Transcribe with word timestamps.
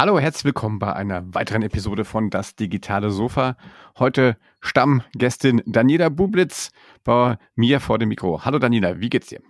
Hallo, 0.00 0.18
herzlich 0.18 0.46
willkommen 0.46 0.78
bei 0.78 0.94
einer 0.94 1.34
weiteren 1.34 1.60
Episode 1.60 2.06
von 2.06 2.30
Das 2.30 2.56
digitale 2.56 3.10
Sofa. 3.10 3.58
Heute 3.98 4.38
Stammgästin 4.62 5.60
Daniela 5.66 6.08
Bublitz 6.08 6.70
bei 7.04 7.36
mir 7.54 7.80
vor 7.80 7.98
dem 7.98 8.08
Mikro. 8.08 8.42
Hallo 8.42 8.58
Daniela, 8.58 8.98
wie 8.98 9.10
geht's 9.10 9.26
dir? 9.26 9.42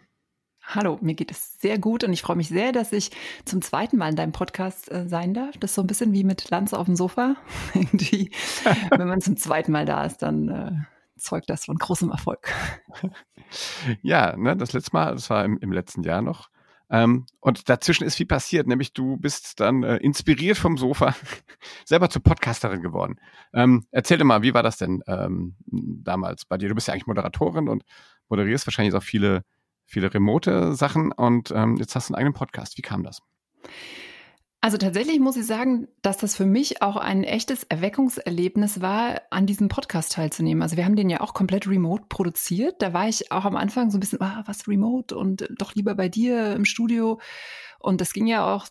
Hallo, 0.64 0.98
mir 1.02 1.14
geht 1.14 1.30
es 1.30 1.60
sehr 1.60 1.78
gut 1.78 2.02
und 2.02 2.12
ich 2.12 2.22
freue 2.22 2.34
mich 2.34 2.48
sehr, 2.48 2.72
dass 2.72 2.92
ich 2.92 3.12
zum 3.44 3.62
zweiten 3.62 3.96
Mal 3.96 4.08
in 4.08 4.16
deinem 4.16 4.32
Podcast 4.32 4.90
äh, 4.90 5.06
sein 5.06 5.34
darf. 5.34 5.56
Das 5.60 5.70
ist 5.70 5.74
so 5.76 5.82
ein 5.82 5.86
bisschen 5.86 6.12
wie 6.12 6.24
mit 6.24 6.50
Lanze 6.50 6.76
auf 6.76 6.86
dem 6.86 6.96
Sofa. 6.96 7.36
Wenn 7.72 9.06
man 9.06 9.20
zum 9.20 9.36
zweiten 9.36 9.70
Mal 9.70 9.86
da 9.86 10.04
ist, 10.04 10.16
dann 10.16 10.48
äh, 10.48 10.72
zeugt 11.16 11.48
das 11.48 11.66
von 11.66 11.76
großem 11.76 12.10
Erfolg. 12.10 12.52
Ja, 14.02 14.36
ne, 14.36 14.56
das 14.56 14.72
letzte 14.72 14.92
Mal, 14.92 15.12
das 15.12 15.28
war 15.30 15.44
im, 15.44 15.58
im 15.58 15.72
letzten 15.72 16.02
Jahr 16.04 16.22
noch. 16.22 16.50
Ähm, 16.90 17.26
und 17.40 17.68
dazwischen 17.68 18.04
ist 18.04 18.16
viel 18.16 18.26
passiert, 18.26 18.66
nämlich 18.66 18.92
du 18.92 19.16
bist 19.16 19.60
dann 19.60 19.82
äh, 19.82 19.96
inspiriert 19.98 20.58
vom 20.58 20.76
Sofa 20.76 21.14
selber 21.84 22.10
zur 22.10 22.22
Podcasterin 22.22 22.82
geworden. 22.82 23.20
Ähm, 23.54 23.86
erzähl 23.90 24.18
dir 24.18 24.24
mal, 24.24 24.42
wie 24.42 24.54
war 24.54 24.62
das 24.62 24.78
denn 24.78 25.02
ähm, 25.06 25.56
damals 25.66 26.44
bei 26.44 26.58
dir? 26.58 26.68
Du 26.68 26.74
bist 26.74 26.88
ja 26.88 26.94
eigentlich 26.94 27.06
Moderatorin 27.06 27.68
und 27.68 27.84
moderierst 28.28 28.66
wahrscheinlich 28.66 28.94
auch 28.94 29.02
viele 29.02 29.44
viele 29.90 30.14
remote 30.14 30.74
Sachen 30.74 31.10
und 31.10 31.50
ähm, 31.50 31.76
jetzt 31.76 31.96
hast 31.96 32.08
du 32.08 32.14
einen 32.14 32.20
eigenen 32.20 32.34
Podcast. 32.34 32.78
Wie 32.78 32.82
kam 32.82 33.02
das? 33.02 33.20
Also 34.62 34.76
tatsächlich 34.76 35.20
muss 35.20 35.38
ich 35.38 35.46
sagen, 35.46 35.88
dass 36.02 36.18
das 36.18 36.36
für 36.36 36.44
mich 36.44 36.82
auch 36.82 36.96
ein 36.96 37.24
echtes 37.24 37.64
Erweckungserlebnis 37.64 38.82
war, 38.82 39.22
an 39.30 39.46
diesem 39.46 39.68
Podcast 39.68 40.12
teilzunehmen. 40.12 40.62
Also 40.62 40.76
wir 40.76 40.84
haben 40.84 40.96
den 40.96 41.08
ja 41.08 41.22
auch 41.22 41.32
komplett 41.32 41.66
remote 41.66 42.04
produziert. 42.10 42.82
Da 42.82 42.92
war 42.92 43.08
ich 43.08 43.32
auch 43.32 43.46
am 43.46 43.56
Anfang 43.56 43.90
so 43.90 43.96
ein 43.96 44.00
bisschen, 44.00 44.20
ah, 44.20 44.42
was 44.44 44.68
remote 44.68 45.16
und 45.16 45.48
doch 45.56 45.74
lieber 45.74 45.94
bei 45.94 46.10
dir 46.10 46.52
im 46.52 46.66
Studio. 46.66 47.20
Und 47.78 48.02
das 48.02 48.12
ging 48.12 48.26
ja 48.26 48.54
auch 48.54 48.66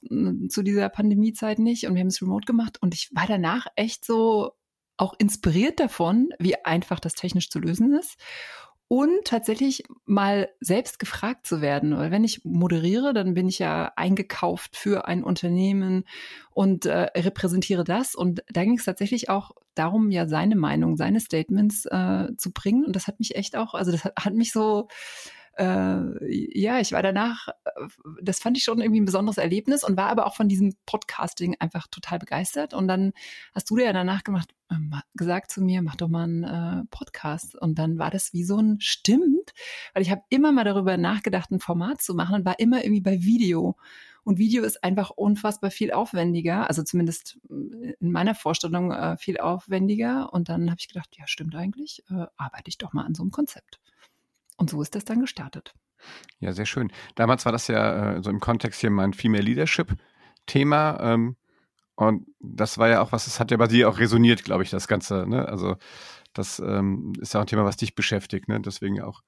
zu 0.50 0.62
dieser 0.62 0.90
Pandemiezeit 0.90 1.58
nicht 1.58 1.88
und 1.88 1.96
wir 1.96 2.02
haben 2.02 2.08
es 2.08 2.22
remote 2.22 2.46
gemacht 2.46 2.78
und 2.80 2.94
ich 2.94 3.10
war 3.16 3.26
danach 3.26 3.66
echt 3.76 4.06
so 4.06 4.52
auch 4.98 5.16
inspiriert 5.18 5.80
davon, 5.80 6.30
wie 6.38 6.64
einfach 6.66 7.00
das 7.00 7.16
technisch 7.16 7.50
zu 7.50 7.58
lösen 7.58 7.94
ist 7.94 8.18
und 8.90 9.24
tatsächlich 9.24 9.84
mal 10.06 10.50
selbst 10.60 10.98
gefragt 10.98 11.46
zu 11.46 11.62
werden. 11.62 11.96
Weil 11.96 12.10
wenn 12.10 12.24
ich 12.24 12.44
moderiere, 12.44 13.14
dann 13.14 13.36
bin 13.36 13.48
ich 13.48 13.60
ja 13.60 13.94
eingekauft 13.96 14.76
für 14.76 15.08
ein 15.08 15.24
Unternehmen 15.24 16.06
und 16.50 16.88
äh, 16.88 17.12
repräsentiere 17.16 17.84
das. 17.84 18.16
Und 18.16 18.44
da 18.52 18.64
ging 18.64 18.80
es 18.80 18.86
tatsächlich 18.86 19.30
auch 19.30 19.52
darum, 19.76 20.10
ja 20.10 20.28
seine 20.28 20.56
Meinung, 20.56 20.98
seine 20.98 21.20
Statements 21.20 21.86
äh, 21.86 22.30
zu 22.36 22.52
bringen. 22.52 22.84
Und 22.84 22.96
das 22.96 23.06
hat 23.06 23.20
mich 23.20 23.36
echt 23.36 23.56
auch, 23.56 23.76
also 23.76 23.92
das 23.92 24.06
hat, 24.06 24.14
hat 24.20 24.34
mich 24.34 24.52
so 24.52 24.88
äh, 25.60 26.58
ja, 26.58 26.80
ich 26.80 26.94
war 26.94 27.04
danach, 27.04 27.50
äh, 27.50 27.88
das 28.22 28.40
fand 28.40 28.58
ich 28.58 28.64
schon 28.64 28.80
irgendwie 28.80 29.02
ein 29.02 29.06
besonderes 29.06 29.38
Erlebnis 29.38 29.84
und 29.84 29.98
war 29.98 30.08
aber 30.08 30.26
auch 30.26 30.36
von 30.36 30.48
diesem 30.48 30.74
Podcasting 30.86 31.58
einfach 31.60 31.88
total 31.88 32.18
begeistert. 32.18 32.74
Und 32.74 32.88
dann 32.88 33.12
hast 33.54 33.70
du 33.70 33.76
dir 33.76 33.86
ja 33.86 33.94
danach 33.94 34.24
gemacht, 34.24 34.54
äh, 34.70 34.76
gesagt 35.16 35.52
zu 35.52 35.62
mir, 35.62 35.82
mach 35.82 35.98
doch 35.98 36.08
mal 36.08 36.24
einen 36.24 36.44
äh, 36.44 36.86
Podcast. 36.92 37.56
Und 37.56 37.78
dann 37.78 38.00
war 38.00 38.10
das 38.10 38.32
wie 38.32 38.46
so 38.46 38.58
ein 38.58 38.80
Stimmt, 38.80 39.54
weil 39.94 40.02
ich 40.02 40.12
habe 40.12 40.22
immer 40.30 40.54
mal 40.54 40.64
darüber 40.64 40.96
nachgedacht, 40.96 41.52
ein 41.52 41.60
Format 41.60 42.02
zu 42.02 42.16
machen 42.16 42.36
und 42.36 42.46
war 42.46 42.60
immer 42.60 42.84
irgendwie 42.84 43.02
bei 43.02 43.22
Video. 43.22 43.76
Und 44.24 44.38
Video 44.38 44.64
ist 44.64 44.84
einfach 44.84 45.10
unfassbar 45.10 45.72
viel 45.72 45.92
aufwendiger, 45.92 46.68
also 46.68 46.84
zumindest 46.84 47.38
äh, 47.50 47.96
in 48.00 48.12
meiner 48.12 48.36
Vorstellung 48.36 48.94
äh, 48.94 49.18
viel 49.18 49.40
aufwendiger. 49.40 50.32
Und 50.32 50.48
dann 50.48 50.70
habe 50.70 50.80
ich 50.80 50.88
gedacht, 50.88 51.10
ja, 51.18 51.28
stimmt 51.28 51.56
eigentlich, 51.56 52.04
äh, 52.10 52.28
arbeite 52.38 52.70
ich 52.70 52.78
doch 52.78 52.94
mal 52.94 53.06
an 53.06 53.14
so 53.14 53.24
einem 53.24 53.32
Konzept. 53.32 53.82
Und 54.60 54.70
so 54.70 54.82
ist 54.82 54.94
das 54.94 55.06
dann 55.06 55.22
gestartet. 55.22 55.74
Ja, 56.40 56.54
sehr 56.54 56.66
schön. 56.66 56.92
Damals 57.16 57.46
war 57.46 57.52
das 57.52 57.68
ja 57.68 58.18
äh, 58.18 58.24
so 58.24 58.30
im 58.30 58.40
Kontext 58.40 58.82
hier 58.82 58.92
mein 58.92 59.14
Female 59.14 59.44
Leadership 59.44 59.96
Thema. 60.46 61.00
Ähm, 61.02 61.38
und 61.96 62.28
das 62.40 62.78
war 62.78 62.90
ja 62.90 63.02
auch 63.02 63.12
was, 63.12 63.26
das 63.26 63.40
hat 63.40 63.52
ja 63.52 63.58
bei 63.58 63.68
dir 63.68 63.90
auch 63.90 64.00
resoniert, 64.00 64.44
glaube 64.44 64.64
ich, 64.64 64.70
das 64.70 64.88
Ganze. 64.88 65.26
Ne? 65.28 65.48
Also 65.48 65.78
das 66.34 66.60
ähm, 66.60 67.14
ist 67.20 67.34
ja 67.34 67.40
auch 67.40 67.44
ein 67.44 67.48
Thema, 67.48 67.66
was 67.66 67.78
dich 67.78 67.96
beschäftigt. 67.96 68.48
Ne? 68.48 68.60
Deswegen 68.60 69.02
auch 69.02 69.22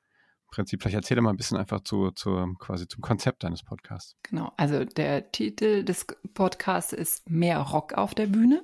Prinzip. 0.52 0.82
Vielleicht 0.82 0.98
erzähl 0.98 1.20
mal 1.22 1.32
ein 1.32 1.38
bisschen 1.38 1.58
einfach 1.58 1.82
zu, 1.82 2.12
zu, 2.12 2.56
quasi 2.60 2.88
zum 2.88 3.02
Konzept 3.02 3.44
deines 3.44 3.64
Podcasts. 3.64 4.16
Genau, 4.24 4.52
also 4.58 4.84
der 4.84 5.32
Titel 5.32 5.84
des 5.84 6.06
Podcasts 6.34 6.94
ist 6.94 7.30
Mehr 7.30 7.60
Rock 7.60 7.94
auf 7.94 8.14
der 8.14 8.28
Bühne. 8.28 8.64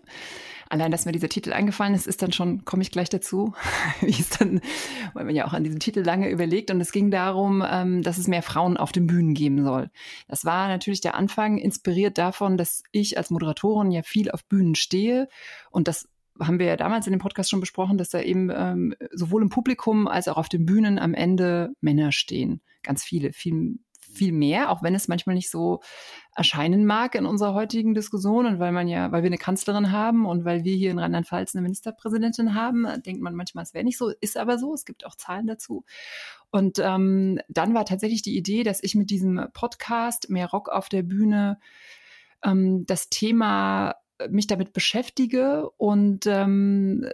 Allein, 0.69 0.91
dass 0.91 1.05
mir 1.05 1.13
dieser 1.13 1.29
Titel 1.29 1.53
eingefallen 1.53 1.95
ist, 1.95 2.05
ist 2.05 2.21
dann 2.21 2.33
schon, 2.33 2.65
komme 2.65 2.83
ich 2.83 2.91
gleich 2.91 3.09
dazu, 3.09 3.53
wie 4.01 4.11
es 4.11 4.29
dann, 4.29 4.61
weil 5.13 5.25
man 5.25 5.33
ja 5.33 5.47
auch 5.47 5.53
an 5.53 5.63
diesem 5.63 5.79
Titel 5.79 6.01
lange 6.01 6.29
überlegt. 6.29 6.69
Und 6.69 6.81
es 6.81 6.91
ging 6.91 7.09
darum, 7.09 7.63
ähm, 7.65 8.03
dass 8.03 8.17
es 8.17 8.27
mehr 8.27 8.43
Frauen 8.43 8.75
auf 8.75 8.91
den 8.91 9.07
Bühnen 9.07 9.33
geben 9.33 9.63
soll. 9.63 9.89
Das 10.27 10.43
war 10.43 10.67
natürlich 10.67 11.01
der 11.01 11.15
Anfang, 11.15 11.57
inspiriert 11.57 12.17
davon, 12.17 12.57
dass 12.57 12.83
ich 12.91 13.17
als 13.17 13.29
Moderatorin 13.29 13.91
ja 13.91 14.03
viel 14.03 14.29
auf 14.29 14.43
Bühnen 14.45 14.75
stehe 14.75 15.29
und 15.71 15.87
das 15.87 16.09
haben 16.39 16.59
wir 16.59 16.65
ja 16.65 16.77
damals 16.77 17.07
in 17.07 17.11
dem 17.11 17.19
Podcast 17.19 17.49
schon 17.49 17.59
besprochen, 17.59 17.97
dass 17.97 18.09
da 18.09 18.21
eben 18.21 18.49
ähm, 18.53 18.95
sowohl 19.11 19.41
im 19.41 19.49
Publikum 19.49 20.07
als 20.07 20.27
auch 20.27 20.37
auf 20.37 20.49
den 20.49 20.65
Bühnen 20.65 20.99
am 20.99 21.13
Ende 21.13 21.73
Männer 21.81 22.11
stehen. 22.11 22.61
Ganz 22.83 23.03
viele, 23.03 23.33
viel, 23.33 23.79
viel 23.99 24.31
mehr, 24.31 24.71
auch 24.71 24.83
wenn 24.83 24.95
es 24.95 25.07
manchmal 25.07 25.35
nicht 25.35 25.49
so 25.49 25.81
erscheinen 26.35 26.85
mag 26.85 27.15
in 27.15 27.25
unserer 27.25 27.53
heutigen 27.53 27.93
Diskussion 27.93 28.45
und 28.45 28.59
weil 28.59 28.71
man 28.71 28.87
ja, 28.87 29.11
weil 29.11 29.23
wir 29.23 29.27
eine 29.27 29.37
Kanzlerin 29.37 29.91
haben 29.91 30.25
und 30.25 30.45
weil 30.45 30.63
wir 30.63 30.75
hier 30.75 30.91
in 30.91 30.99
Rheinland-Pfalz 30.99 31.55
eine 31.55 31.61
Ministerpräsidentin 31.63 32.53
haben, 32.53 32.87
denkt 33.05 33.21
man 33.21 33.35
manchmal, 33.35 33.63
es 33.63 33.73
wäre 33.73 33.83
nicht 33.83 33.97
so, 33.97 34.11
ist 34.21 34.37
aber 34.37 34.57
so, 34.57 34.73
es 34.73 34.85
gibt 34.85 35.05
auch 35.05 35.15
Zahlen 35.15 35.47
dazu. 35.47 35.83
Und 36.49 36.79
ähm, 36.79 37.39
dann 37.49 37.73
war 37.73 37.85
tatsächlich 37.85 38.21
die 38.21 38.37
Idee, 38.37 38.63
dass 38.63 38.81
ich 38.81 38.95
mit 38.95 39.09
diesem 39.09 39.47
Podcast 39.53 40.29
Mehr 40.29 40.49
Rock 40.49 40.69
auf 40.69 40.89
der 40.89 41.03
Bühne 41.03 41.59
ähm, 42.43 42.85
das 42.85 43.09
Thema 43.09 43.95
mich 44.29 44.47
damit 44.47 44.73
beschäftige 44.73 45.69
und 45.77 46.25
ähm, 46.27 47.07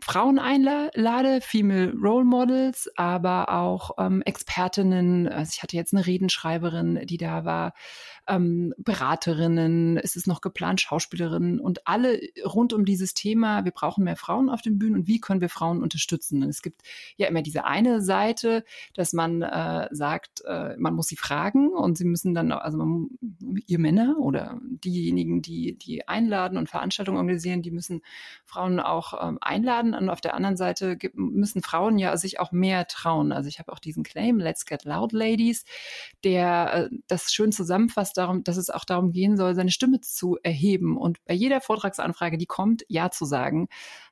Frauen 0.00 0.38
einlade, 0.38 1.40
Female 1.40 1.92
Role 2.00 2.24
Models, 2.24 2.88
aber 2.96 3.52
auch 3.52 3.90
ähm, 3.98 4.22
Expertinnen. 4.22 5.26
Also 5.26 5.50
ich 5.54 5.62
hatte 5.64 5.76
jetzt 5.76 5.92
eine 5.92 6.06
Redenschreiberin, 6.06 7.06
die 7.06 7.16
da 7.16 7.44
war, 7.44 7.72
ähm, 8.28 8.72
Beraterinnen, 8.78 9.96
ist 9.96 10.16
es 10.16 10.26
noch 10.26 10.40
geplant, 10.40 10.80
Schauspielerinnen 10.80 11.60
und 11.60 11.86
alle 11.86 12.20
rund 12.44 12.72
um 12.72 12.84
dieses 12.84 13.14
Thema, 13.14 13.64
wir 13.64 13.72
brauchen 13.72 14.04
mehr 14.04 14.16
Frauen 14.16 14.48
auf 14.48 14.62
den 14.62 14.78
Bühnen 14.78 14.96
und 14.96 15.06
wie 15.06 15.20
können 15.20 15.40
wir 15.40 15.48
Frauen 15.48 15.82
unterstützen. 15.82 16.42
Und 16.42 16.50
es 16.50 16.62
gibt 16.62 16.82
ja 17.16 17.26
immer 17.26 17.42
diese 17.42 17.64
eine 17.64 18.00
Seite, 18.00 18.64
dass 18.94 19.12
man 19.12 19.42
äh, 19.42 19.88
sagt, 19.90 20.42
äh, 20.46 20.76
man 20.76 20.94
muss 20.94 21.08
sie 21.08 21.16
fragen 21.16 21.70
und 21.70 21.98
sie 21.98 22.04
müssen 22.04 22.34
dann, 22.34 22.52
also 22.52 22.78
man, 22.78 23.08
ihr 23.66 23.78
Männer 23.78 24.16
oder 24.18 24.60
diejenigen, 24.62 25.42
die 25.42 25.76
die 25.76 26.06
einladen 26.06 26.58
und 26.58 26.68
Veranstaltungen 26.68 27.18
organisieren, 27.18 27.62
die 27.62 27.70
müssen 27.70 28.02
Frauen 28.44 28.80
auch 28.80 29.28
ähm, 29.28 29.38
einladen. 29.40 29.65
Und 29.66 30.08
auf 30.10 30.20
der 30.20 30.34
anderen 30.34 30.56
Seite 30.56 30.96
müssen 31.14 31.62
Frauen 31.62 31.98
ja 31.98 32.16
sich 32.16 32.40
auch 32.40 32.52
mehr 32.52 32.86
trauen. 32.86 33.32
Also 33.32 33.48
ich 33.48 33.58
habe 33.58 33.72
auch 33.72 33.78
diesen 33.78 34.02
Claim, 34.02 34.38
Let's 34.38 34.66
Get 34.66 34.84
Loud 34.84 35.12
Ladies, 35.12 35.64
der 36.24 36.90
äh, 36.90 36.96
das 37.06 37.32
schön 37.32 37.52
zusammenfasst 37.52 38.16
darum, 38.16 38.44
dass 38.44 38.56
es 38.56 38.70
auch 38.70 38.84
darum 38.84 39.12
gehen 39.12 39.36
soll, 39.36 39.54
seine 39.54 39.70
Stimme 39.70 40.00
zu 40.00 40.38
erheben 40.42 40.96
und 40.96 41.24
bei 41.24 41.34
jeder 41.34 41.60
Vortragsanfrage, 41.60 42.38
die 42.38 42.46
kommt, 42.46 42.84
Ja 42.88 43.10
zu 43.10 43.24
sagen. 43.24 43.68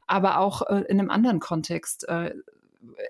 Aber 0.06 0.38
auch 0.38 0.62
äh, 0.62 0.84
in 0.88 1.00
einem 1.00 1.10
anderen 1.10 1.40
Kontext, 1.40 2.06
äh, 2.08 2.34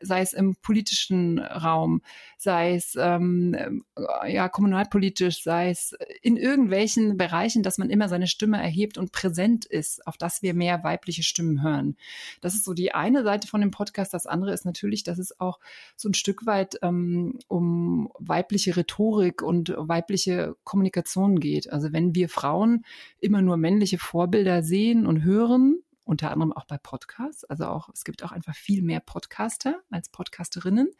sei 0.00 0.20
es 0.20 0.32
im 0.32 0.56
politischen 0.56 1.38
Raum, 1.38 2.02
sei 2.36 2.74
es 2.74 2.96
ähm, 2.98 3.84
ja 4.26 4.48
kommunalpolitisch, 4.48 5.42
sei 5.42 5.70
es 5.70 5.96
in 6.22 6.36
irgendwelchen 6.36 7.16
Bereichen, 7.16 7.62
dass 7.62 7.78
man 7.78 7.90
immer 7.90 8.08
seine 8.08 8.26
Stimme 8.26 8.60
erhebt 8.60 8.98
und 8.98 9.12
präsent 9.12 9.64
ist, 9.64 10.06
auf 10.06 10.16
dass 10.16 10.42
wir 10.42 10.54
mehr 10.54 10.84
weibliche 10.84 11.22
Stimmen 11.22 11.62
hören. 11.62 11.96
Das 12.40 12.54
ist 12.54 12.64
so 12.64 12.74
die 12.74 12.94
eine 12.94 13.22
Seite 13.22 13.48
von 13.48 13.60
dem 13.60 13.70
Podcast. 13.70 14.14
Das 14.14 14.26
andere 14.26 14.52
ist 14.52 14.64
natürlich, 14.64 15.04
dass 15.04 15.18
es 15.18 15.38
auch 15.40 15.60
so 15.96 16.08
ein 16.08 16.14
Stück 16.14 16.46
weit 16.46 16.78
ähm, 16.82 17.38
um 17.48 18.10
weibliche 18.18 18.76
Rhetorik 18.76 19.42
und 19.42 19.74
weibliche 19.76 20.56
Kommunikation 20.64 21.40
geht. 21.40 21.72
Also 21.72 21.92
wenn 21.92 22.14
wir 22.14 22.28
Frauen 22.28 22.84
immer 23.20 23.42
nur 23.42 23.56
männliche 23.56 23.98
Vorbilder 23.98 24.62
sehen 24.62 25.06
und 25.06 25.24
hören, 25.24 25.83
unter 26.04 26.30
anderem 26.30 26.52
auch 26.52 26.66
bei 26.66 26.78
Podcasts. 26.78 27.44
Also 27.44 27.66
auch, 27.66 27.88
es 27.92 28.04
gibt 28.04 28.22
auch 28.22 28.32
einfach 28.32 28.54
viel 28.54 28.82
mehr 28.82 29.00
Podcaster 29.00 29.80
als 29.90 30.08
Podcasterinnen. 30.10 30.90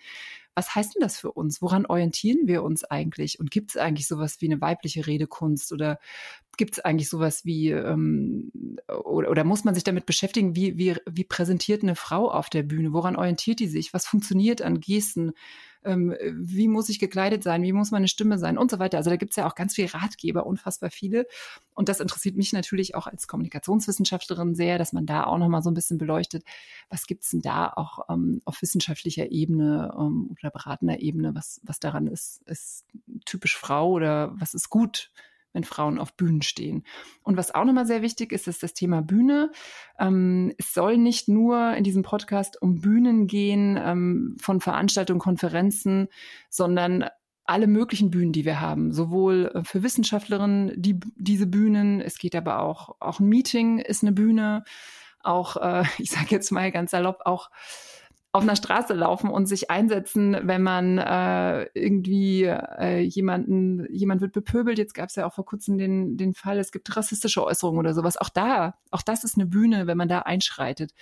Was 0.55 0.75
heißt 0.75 0.95
denn 0.95 1.03
das 1.03 1.19
für 1.19 1.33
uns? 1.33 1.61
Woran 1.61 1.87
orientieren 1.87 2.47
wir 2.47 2.63
uns 2.63 2.85
eigentlich? 2.85 3.41
Und 3.41 3.51
gibt 3.51 3.71
es 3.71 3.77
eigentlich 3.77 4.07
sowas 4.07 4.41
wie 4.41 4.47
eine 4.47 4.61
weibliche 4.61 5.07
Redekunst 5.07 5.73
oder 5.73 5.99
gibt 6.57 6.75
es 6.75 6.81
eigentlich 6.81 7.09
sowas 7.09 7.45
wie 7.45 7.71
ähm, 7.71 8.51
oder, 8.89 9.31
oder 9.31 9.45
muss 9.45 9.65
man 9.65 9.75
sich 9.75 9.85
damit 9.85 10.07
beschäftigen, 10.07 10.55
wie, 10.55 10.79
wie, 10.79 10.97
wie 11.11 11.25
präsentiert 11.25 11.83
eine 11.83 11.97
Frau 11.97 12.31
auf 12.31 12.49
der 12.49 12.63
Bühne? 12.63 12.93
Woran 12.93 13.17
orientiert 13.17 13.61
die 13.61 13.69
sich? 13.69 13.93
Was 13.93 14.07
funktioniert 14.07 14.63
an 14.63 14.81
Gesten? 14.81 15.33
Ähm, 15.85 16.15
wie 16.33 16.69
muss 16.69 16.89
ich 16.89 16.99
gekleidet 16.99 17.43
sein, 17.43 17.63
wie 17.63 17.73
muss 17.73 17.91
meine 17.91 18.09
Stimme 18.09 18.39
sein 18.39 18.59
und 18.59 18.71
so 18.71 18.79
weiter. 18.79 18.99
Also 18.99 19.11
da 19.11 19.17
gibt 19.17 19.33
es 19.33 19.37
ja 19.37 19.47
auch 19.47 19.55
ganz 19.55 19.75
viele 19.75 19.93
Ratgeber, 19.95 20.47
unfassbar 20.47 20.91
viele. 20.91 21.27
Und 21.75 21.89
das 21.89 22.01
interessiert 22.01 22.37
mich 22.37 22.53
natürlich 22.53 22.95
auch 22.95 23.07
als 23.07 23.29
Kommunikationswissenschaftlerin 23.29 24.55
sehr, 24.55 24.79
dass 24.79 24.93
man 24.93 25.07
da 25.07 25.25
auch 25.25 25.39
nochmal 25.39 25.63
so 25.63 25.71
ein 25.71 25.75
bisschen 25.75 25.99
beleuchtet, 25.99 26.45
was 26.89 27.07
gibt 27.07 27.25
es 27.25 27.31
denn 27.31 27.43
da 27.43 27.73
auch 27.75 28.01
ähm, 28.09 28.41
auf 28.45 28.61
wissenschaftlicher 28.63 29.31
Ebene 29.31 29.95
ähm, 29.99 30.31
oder 30.31 30.51
beratender 30.51 31.01
Ebene, 31.01 31.35
was, 31.35 31.61
was 31.65 31.81
daran 31.81 32.07
ist, 32.07 32.43
ist 32.47 32.85
typisch 33.25 33.57
Frau 33.57 33.91
oder 33.91 34.33
was 34.39 34.55
ist 34.55 34.71
gut 34.71 35.11
wenn 35.55 35.65
Frauen 35.65 35.99
auf 35.99 36.15
Bühnen 36.15 36.43
stehen. 36.43 36.85
Und 37.23 37.39
was 37.39 37.55
auch 37.55 37.65
nochmal 37.65 37.87
sehr 37.87 38.03
wichtig 38.03 38.33
ist, 38.33 38.47
ist 38.49 38.63
das 38.63 38.75
Thema 38.75 39.01
Bühne. 39.01 39.51
Ähm, 39.99 40.53
es 40.59 40.75
soll 40.75 40.99
nicht 40.99 41.29
nur 41.29 41.73
in 41.75 41.85
diesem 41.85 42.03
Podcast 42.03 42.61
um 42.61 42.83
Bühnen 42.83 43.27
gehen, 43.27 43.81
ähm, 43.83 44.37
von 44.39 44.61
Veranstaltungen, 44.61 45.21
Konferenzen, 45.21 46.09
sondern 46.51 47.07
alle 47.47 47.67
möglichen 47.67 48.11
Bühnen, 48.11 48.33
die 48.33 48.45
wir 48.45 48.61
haben, 48.61 48.93
sowohl 48.93 49.51
äh, 49.55 49.65
für 49.65 49.83
Wissenschaftlerinnen 49.83 50.73
die, 50.77 50.99
diese 51.17 51.47
Bühnen, 51.47 52.01
es 52.01 52.19
geht 52.19 52.35
aber 52.35 52.61
auch, 52.61 52.97
auch 53.01 53.21
ein 53.21 53.29
Meeting 53.29 53.79
ist 53.79 54.03
eine 54.03 54.13
Bühne, 54.13 54.65
auch, 55.23 55.57
äh, 55.57 55.85
ich 55.99 56.11
sage 56.11 56.29
jetzt 56.31 56.51
mal 56.51 56.71
ganz 56.73 56.91
salopp, 56.91 57.21
auch 57.25 57.51
auf 58.35 58.43
einer 58.43 58.57
Straße 58.57 58.95
laufen 58.95 59.31
und 59.31 59.47
sich 59.47 59.71
einsetzen, 59.71 60.37
wenn 60.43 60.61
man 60.61 60.99
äh, 60.99 61.69
irgendwie 61.73 62.43
äh, 62.43 62.99
jemanden, 62.99 63.87
jemand 63.93 64.23
wird 64.23 64.33
bepöbelt. 64.33 64.77
Jetzt 64.77 64.93
gab 64.95 65.09
es 65.09 65.15
ja 65.15 65.25
auch 65.25 65.33
vor 65.35 65.45
kurzem 65.45 65.79
den, 65.79 66.17
den 66.17 66.35
Fall, 66.35 66.59
es 66.59 66.73
gibt 66.73 66.97
rassistische 66.97 67.45
Äußerungen 67.45 67.79
oder 67.79 67.95
sowas. 67.95 68.17
Auch 68.17 68.29
da, 68.29 68.75
auch 68.91 69.03
das 69.03 69.23
ist 69.23 69.37
eine 69.37 69.47
Bühne, 69.47 69.87
wenn 69.87 69.97
man 69.97 70.09
da 70.09 70.19
einschreitet. 70.19 70.93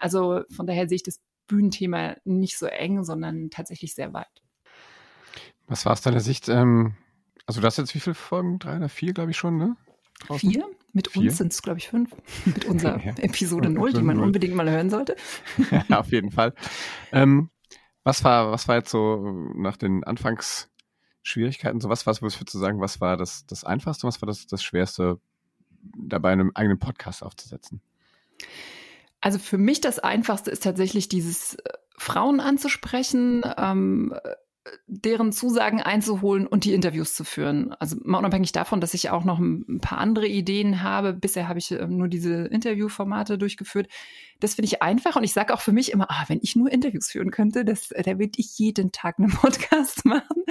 Also 0.00 0.40
von 0.50 0.66
daher 0.66 0.88
sehe 0.88 0.96
ich 0.96 1.04
das 1.04 1.20
Bühnenthema 1.46 2.16
nicht 2.24 2.58
so 2.58 2.66
eng, 2.66 3.04
sondern 3.04 3.50
tatsächlich 3.50 3.94
sehr 3.94 4.12
weit. 4.12 4.42
Was 5.68 5.84
war 5.84 5.92
aus 5.92 6.00
deiner 6.00 6.18
Sicht? 6.18 6.48
Ähm, 6.48 6.96
also 7.46 7.60
du 7.60 7.68
hast 7.68 7.76
jetzt 7.76 7.94
wie 7.94 8.00
viele 8.00 8.14
Folgen? 8.14 8.58
Drei 8.58 8.78
oder 8.78 8.88
vier, 8.88 9.12
glaube 9.12 9.30
ich 9.30 9.36
schon, 9.36 9.58
ne? 9.58 9.76
Draußen? 10.26 10.50
Vier? 10.50 10.66
Mit 10.92 11.08
vier? 11.08 11.22
uns 11.22 11.38
sind 11.38 11.52
es, 11.52 11.62
glaube 11.62 11.78
ich, 11.78 11.88
fünf. 11.88 12.10
Mit 12.44 12.64
unserer 12.64 13.00
ja. 13.04 13.14
Episode 13.18 13.70
null, 13.70 13.92
die 13.92 14.02
man 14.02 14.18
unbedingt 14.18 14.54
mal 14.54 14.68
hören 14.68 14.90
sollte. 14.90 15.16
ja, 15.88 16.00
auf 16.00 16.10
jeden 16.10 16.30
Fall. 16.30 16.54
Ähm, 17.12 17.50
was 18.02 18.24
war, 18.24 18.50
was 18.50 18.66
war 18.66 18.76
jetzt 18.76 18.90
so 18.90 19.18
nach 19.54 19.76
den 19.76 20.04
Anfangsschwierigkeiten, 20.04 21.80
so 21.80 21.88
was, 21.88 22.06
was 22.06 22.22
würdest 22.22 22.54
du 22.54 22.58
sagen, 22.58 22.80
was 22.80 23.00
war 23.00 23.16
das, 23.16 23.46
das 23.46 23.64
Einfachste, 23.64 24.06
was 24.06 24.20
war 24.22 24.26
das, 24.26 24.46
das 24.46 24.62
Schwerste, 24.62 25.20
dabei 25.96 26.32
einen 26.32 26.54
eigenen 26.56 26.78
Podcast 26.78 27.22
aufzusetzen? 27.22 27.80
Also 29.20 29.38
für 29.38 29.58
mich 29.58 29.80
das 29.80 29.98
Einfachste 29.98 30.50
ist 30.50 30.62
tatsächlich 30.62 31.08
dieses 31.08 31.54
äh, 31.54 31.72
Frauen 31.96 32.40
anzusprechen, 32.40 33.42
ähm, 33.58 34.14
deren 34.86 35.32
Zusagen 35.32 35.80
einzuholen 35.80 36.46
und 36.46 36.64
die 36.64 36.74
Interviews 36.74 37.14
zu 37.14 37.24
führen. 37.24 37.72
Also 37.74 37.96
mal 38.02 38.18
unabhängig 38.18 38.52
davon, 38.52 38.80
dass 38.80 38.92
ich 38.92 39.08
auch 39.08 39.24
noch 39.24 39.38
ein 39.38 39.80
paar 39.80 39.98
andere 39.98 40.26
Ideen 40.26 40.82
habe. 40.82 41.14
Bisher 41.14 41.48
habe 41.48 41.58
ich 41.58 41.70
ähm, 41.70 41.96
nur 41.96 42.08
diese 42.08 42.44
Interviewformate 42.44 43.38
durchgeführt. 43.38 43.88
Das 44.38 44.54
finde 44.54 44.66
ich 44.66 44.82
einfach 44.82 45.16
und 45.16 45.24
ich 45.24 45.32
sage 45.32 45.54
auch 45.54 45.60
für 45.60 45.72
mich 45.72 45.92
immer, 45.92 46.10
ah, 46.10 46.24
wenn 46.28 46.40
ich 46.42 46.56
nur 46.56 46.70
Interviews 46.70 47.08
führen 47.08 47.30
könnte, 47.30 47.64
das, 47.64 47.88
da 47.88 48.18
würde 48.18 48.32
ich 48.36 48.58
jeden 48.58 48.92
Tag 48.92 49.18
einen 49.18 49.30
Podcast 49.30 50.04
machen. 50.04 50.44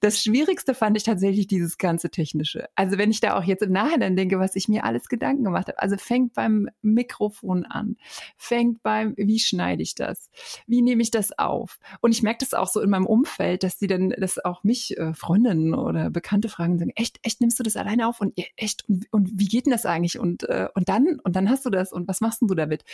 Das 0.00 0.22
Schwierigste 0.22 0.74
fand 0.74 0.96
ich 0.96 1.04
tatsächlich 1.04 1.46
dieses 1.46 1.78
ganze 1.78 2.10
Technische. 2.10 2.68
Also 2.74 2.98
wenn 2.98 3.10
ich 3.10 3.20
da 3.20 3.36
auch 3.36 3.44
jetzt 3.44 3.62
im 3.62 3.72
Nachhinein 3.72 4.16
denke, 4.16 4.38
was 4.40 4.56
ich 4.56 4.68
mir 4.68 4.84
alles 4.84 5.08
Gedanken 5.08 5.44
gemacht 5.44 5.68
habe. 5.68 5.80
Also 5.80 5.96
fängt 5.96 6.34
beim 6.34 6.68
Mikrofon 6.82 7.64
an, 7.64 7.96
fängt 8.36 8.82
beim, 8.82 9.14
wie 9.16 9.38
schneide 9.38 9.82
ich 9.82 9.94
das? 9.94 10.30
Wie 10.66 10.82
nehme 10.82 11.02
ich 11.02 11.10
das 11.10 11.38
auf? 11.38 11.78
Und 12.00 12.12
ich 12.12 12.22
merke 12.22 12.40
das 12.40 12.54
auch 12.54 12.68
so 12.68 12.80
in 12.80 12.90
meinem 12.90 13.06
Umfeld, 13.06 13.27
dass 13.36 13.78
die 13.78 13.86
dann, 13.86 14.10
dass 14.10 14.44
auch 14.44 14.64
mich 14.64 14.96
äh, 14.96 15.14
Freundinnen 15.14 15.74
oder 15.74 16.10
Bekannte 16.10 16.48
fragen 16.48 16.72
und 16.72 16.78
sagen, 16.78 16.92
echt, 16.94 17.18
echt 17.22 17.40
nimmst 17.40 17.58
du 17.58 17.62
das 17.62 17.76
alleine 17.76 18.08
auf? 18.08 18.20
Und 18.20 18.34
echt, 18.56 18.88
und, 18.88 19.06
und 19.10 19.30
wie 19.38 19.46
geht 19.46 19.66
denn 19.66 19.72
das 19.72 19.86
eigentlich? 19.86 20.18
Und, 20.18 20.44
äh, 20.44 20.68
und 20.74 20.88
dann, 20.88 21.20
und 21.22 21.36
dann 21.36 21.50
hast 21.50 21.66
du 21.66 21.70
das 21.70 21.92
und 21.92 22.08
was 22.08 22.20
machst 22.20 22.42
du 22.42 22.46
damit? 22.54 22.84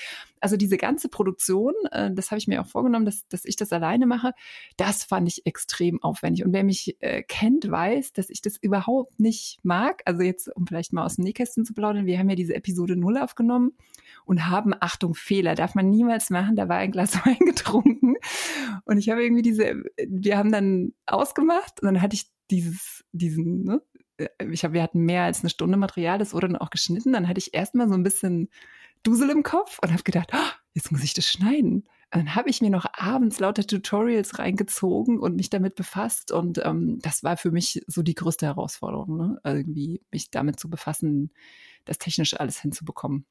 Also 0.40 0.56
diese 0.56 0.76
ganze 0.76 1.08
Produktion, 1.08 1.74
äh, 1.92 2.10
das 2.12 2.30
habe 2.30 2.38
ich 2.38 2.48
mir 2.48 2.60
auch 2.60 2.66
vorgenommen, 2.66 3.04
dass, 3.04 3.26
dass 3.28 3.44
ich 3.44 3.56
das 3.56 3.72
alleine 3.72 4.06
mache, 4.06 4.32
das 4.76 5.04
fand 5.04 5.28
ich 5.28 5.46
extrem 5.46 6.02
aufwendig. 6.02 6.44
Und 6.44 6.52
wer 6.52 6.64
mich 6.64 6.96
äh, 7.00 7.22
kennt, 7.22 7.70
weiß, 7.70 8.12
dass 8.12 8.30
ich 8.30 8.42
das 8.42 8.56
überhaupt 8.56 9.20
nicht 9.20 9.58
mag. 9.62 10.02
Also 10.04 10.22
jetzt, 10.22 10.54
um 10.54 10.66
vielleicht 10.66 10.92
mal 10.92 11.04
aus 11.04 11.16
dem 11.16 11.24
Nähkästchen 11.24 11.64
zu 11.64 11.74
plaudern, 11.74 12.06
wir 12.06 12.18
haben 12.18 12.28
ja 12.28 12.36
diese 12.36 12.54
Episode 12.54 12.96
null 12.96 13.18
aufgenommen 13.18 13.72
und 14.24 14.46
haben, 14.46 14.74
Achtung, 14.80 15.14
Fehler, 15.14 15.54
darf 15.54 15.74
man 15.74 15.90
niemals 15.90 16.30
machen, 16.30 16.56
da 16.56 16.68
war 16.68 16.78
ein 16.78 16.92
Glas 16.92 17.14
Wein 17.26 17.38
getrunken. 17.38 18.14
Und 18.84 18.98
ich 18.98 19.10
habe 19.10 19.22
irgendwie 19.22 19.42
diese, 19.42 19.82
wir 20.24 20.38
haben 20.38 20.52
dann 20.52 20.92
ausgemacht 21.06 21.80
und 21.80 21.86
dann 21.86 22.02
hatte 22.02 22.14
ich 22.14 22.30
dieses, 22.50 23.04
diesen, 23.12 23.64
ne, 23.64 23.82
äh, 24.16 24.28
ich 24.50 24.64
habe, 24.64 24.74
wir 24.74 24.82
hatten 24.82 25.00
mehr 25.00 25.24
als 25.24 25.40
eine 25.40 25.50
Stunde 25.50 25.76
Material, 25.76 26.18
das 26.18 26.34
wurde 26.34 26.48
dann 26.48 26.56
auch 26.56 26.70
geschnitten. 26.70 27.12
Dann 27.12 27.28
hatte 27.28 27.38
ich 27.38 27.54
erstmal 27.54 27.88
so 27.88 27.94
ein 27.94 28.02
bisschen 28.02 28.48
Dusel 29.02 29.30
im 29.30 29.42
Kopf 29.42 29.78
und 29.82 29.92
habe 29.92 30.02
gedacht, 30.02 30.30
oh, 30.32 30.50
jetzt 30.72 30.90
muss 30.92 31.02
ich 31.02 31.14
das 31.14 31.28
schneiden. 31.28 31.84
Und 32.12 32.20
dann 32.20 32.34
habe 32.34 32.48
ich 32.48 32.60
mir 32.60 32.70
noch 32.70 32.86
abends 32.94 33.40
lauter 33.40 33.66
Tutorials 33.66 34.38
reingezogen 34.38 35.18
und 35.18 35.36
mich 35.36 35.50
damit 35.50 35.74
befasst. 35.74 36.32
Und 36.32 36.60
ähm, 36.64 36.98
das 37.02 37.22
war 37.24 37.36
für 37.36 37.50
mich 37.50 37.82
so 37.86 38.02
die 38.02 38.14
größte 38.14 38.46
Herausforderung, 38.46 39.16
ne? 39.16 39.40
irgendwie 39.44 40.02
mich 40.10 40.30
damit 40.30 40.60
zu 40.60 40.70
befassen, 40.70 41.32
das 41.84 41.98
technisch 41.98 42.38
alles 42.38 42.60
hinzubekommen. 42.60 43.26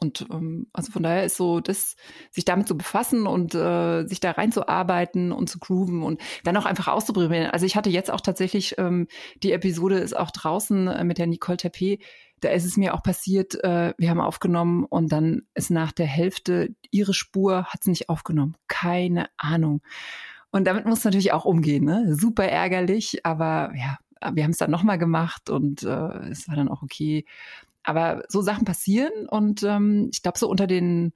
Und 0.00 0.26
ähm, 0.30 0.66
also 0.72 0.90
von 0.92 1.02
daher 1.02 1.24
ist 1.24 1.36
so 1.36 1.60
das, 1.60 1.96
sich 2.30 2.44
damit 2.44 2.66
zu 2.66 2.76
befassen 2.76 3.26
und 3.26 3.54
äh, 3.54 4.06
sich 4.06 4.20
da 4.20 4.30
reinzuarbeiten 4.32 5.30
und 5.30 5.50
zu 5.50 5.58
grooven 5.58 6.02
und 6.02 6.20
dann 6.44 6.56
auch 6.56 6.64
einfach 6.64 6.88
auszuprobieren. 6.88 7.50
Also 7.50 7.66
ich 7.66 7.76
hatte 7.76 7.90
jetzt 7.90 8.10
auch 8.10 8.22
tatsächlich, 8.22 8.76
ähm, 8.78 9.08
die 9.42 9.52
Episode 9.52 9.98
ist 9.98 10.16
auch 10.16 10.30
draußen 10.30 10.88
äh, 10.88 11.04
mit 11.04 11.18
der 11.18 11.26
Nicole 11.26 11.58
Tapet, 11.58 12.02
da 12.40 12.48
ist 12.48 12.64
es 12.64 12.76
mir 12.76 12.94
auch 12.94 13.02
passiert, 13.02 13.62
äh, 13.62 13.92
wir 13.98 14.10
haben 14.10 14.20
aufgenommen 14.20 14.84
und 14.84 15.12
dann 15.12 15.42
ist 15.54 15.70
nach 15.70 15.92
der 15.92 16.06
Hälfte 16.06 16.74
ihre 16.90 17.12
Spur, 17.12 17.64
hat 17.64 17.82
es 17.82 17.86
nicht 17.86 18.08
aufgenommen. 18.08 18.56
Keine 18.66 19.28
Ahnung. 19.36 19.82
Und 20.50 20.66
damit 20.66 20.86
muss 20.86 21.04
natürlich 21.04 21.32
auch 21.32 21.44
umgehen, 21.44 21.84
ne? 21.84 22.16
Super 22.16 22.44
ärgerlich, 22.44 23.24
aber 23.24 23.72
ja, 23.76 23.98
wir 24.32 24.42
haben 24.44 24.50
es 24.50 24.58
dann 24.58 24.70
nochmal 24.70 24.98
gemacht 24.98 25.50
und 25.50 25.82
äh, 25.82 26.28
es 26.30 26.48
war 26.48 26.56
dann 26.56 26.68
auch 26.68 26.82
okay. 26.82 27.24
Aber 27.82 28.24
so 28.28 28.42
Sachen 28.42 28.64
passieren 28.64 29.26
und 29.28 29.62
ähm, 29.62 30.08
ich 30.12 30.22
glaube, 30.22 30.38
so 30.38 30.48
unter 30.48 30.66
den 30.66 31.12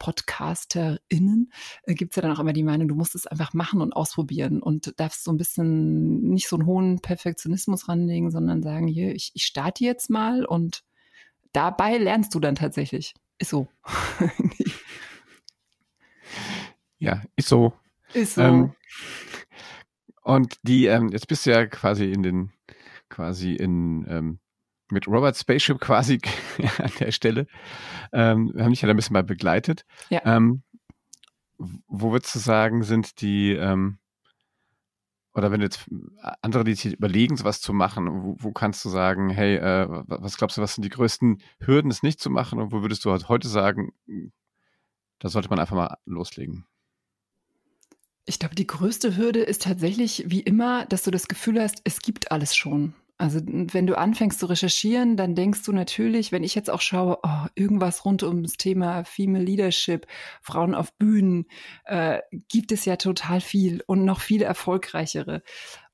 PodcasterInnen 0.00 1.52
äh, 1.84 1.94
gibt 1.94 2.12
es 2.12 2.16
ja 2.16 2.22
dann 2.22 2.32
auch 2.32 2.40
immer 2.40 2.52
die 2.52 2.64
Meinung, 2.64 2.88
du 2.88 2.96
musst 2.96 3.14
es 3.14 3.28
einfach 3.28 3.52
machen 3.54 3.80
und 3.80 3.92
ausprobieren 3.92 4.60
und 4.60 4.98
darfst 4.98 5.22
so 5.22 5.30
ein 5.30 5.36
bisschen 5.36 6.22
nicht 6.30 6.48
so 6.48 6.56
einen 6.56 6.66
hohen 6.66 7.00
Perfektionismus 7.00 7.88
ranlegen, 7.88 8.32
sondern 8.32 8.62
sagen, 8.62 8.88
hier, 8.88 9.14
ich, 9.14 9.30
ich 9.34 9.44
starte 9.44 9.84
jetzt 9.84 10.10
mal 10.10 10.44
und 10.44 10.82
dabei 11.52 11.98
lernst 11.98 12.34
du 12.34 12.40
dann 12.40 12.56
tatsächlich. 12.56 13.14
Ist 13.38 13.50
so. 13.50 13.68
ja, 16.98 17.22
ist 17.36 17.48
so. 17.48 17.72
Ist 18.12 18.34
so. 18.34 18.42
Ähm, 18.42 18.72
und 20.22 20.56
die, 20.62 20.86
ähm, 20.86 21.10
jetzt 21.10 21.28
bist 21.28 21.46
du 21.46 21.50
ja 21.50 21.66
quasi 21.66 22.10
in 22.10 22.22
den, 22.22 22.52
quasi 23.08 23.54
in 23.54 24.06
ähm, 24.08 24.39
mit 24.90 25.06
Robert 25.06 25.36
Spaceship 25.36 25.80
quasi 25.80 26.20
an 26.78 26.92
der 26.98 27.12
Stelle. 27.12 27.46
Ähm, 28.12 28.50
wir 28.54 28.64
haben 28.64 28.72
dich 28.72 28.82
ja 28.82 28.86
da 28.86 28.94
ein 28.94 28.96
bisschen 28.96 29.14
mal 29.14 29.24
begleitet. 29.24 29.84
Ja. 30.08 30.20
Ähm, 30.24 30.62
wo 31.58 32.12
würdest 32.12 32.34
du 32.34 32.38
sagen, 32.38 32.82
sind 32.82 33.20
die, 33.20 33.52
ähm, 33.52 33.98
oder 35.34 35.52
wenn 35.52 35.60
jetzt 35.60 35.88
andere, 36.42 36.64
die 36.64 36.74
sich 36.74 36.94
überlegen, 36.94 37.36
sowas 37.36 37.60
zu 37.60 37.72
machen, 37.72 38.22
wo, 38.22 38.36
wo 38.38 38.52
kannst 38.52 38.84
du 38.84 38.88
sagen, 38.88 39.30
hey, 39.30 39.56
äh, 39.56 39.86
was 40.06 40.36
glaubst 40.36 40.56
du, 40.56 40.62
was 40.62 40.74
sind 40.74 40.84
die 40.84 40.90
größten 40.90 41.42
Hürden, 41.60 41.90
es 41.90 42.02
nicht 42.02 42.20
zu 42.20 42.30
machen? 42.30 42.58
Und 42.58 42.72
wo 42.72 42.82
würdest 42.82 43.04
du 43.04 43.12
heute 43.12 43.48
sagen, 43.48 43.92
da 45.18 45.28
sollte 45.28 45.50
man 45.50 45.58
einfach 45.58 45.76
mal 45.76 45.96
loslegen? 46.04 46.66
Ich 48.24 48.38
glaube, 48.38 48.54
die 48.54 48.66
größte 48.66 49.16
Hürde 49.16 49.40
ist 49.40 49.62
tatsächlich, 49.62 50.24
wie 50.26 50.40
immer, 50.40 50.86
dass 50.86 51.02
du 51.02 51.10
das 51.10 51.28
Gefühl 51.28 51.60
hast, 51.60 51.80
es 51.84 52.00
gibt 52.00 52.30
alles 52.32 52.54
schon. 52.54 52.94
Also 53.20 53.38
wenn 53.44 53.86
du 53.86 53.98
anfängst 53.98 54.40
zu 54.40 54.46
recherchieren, 54.46 55.18
dann 55.18 55.34
denkst 55.34 55.62
du 55.64 55.72
natürlich, 55.72 56.32
wenn 56.32 56.42
ich 56.42 56.54
jetzt 56.54 56.70
auch 56.70 56.80
schaue, 56.80 57.18
oh, 57.22 57.46
irgendwas 57.54 58.06
rund 58.06 58.22
um 58.22 58.42
das 58.42 58.54
Thema 58.54 59.04
Female 59.04 59.44
Leadership, 59.44 60.06
Frauen 60.40 60.74
auf 60.74 60.94
Bühnen, 60.94 61.44
äh, 61.84 62.20
gibt 62.48 62.72
es 62.72 62.86
ja 62.86 62.96
total 62.96 63.42
viel 63.42 63.82
und 63.86 64.06
noch 64.06 64.20
viel 64.20 64.40
erfolgreichere. 64.40 65.42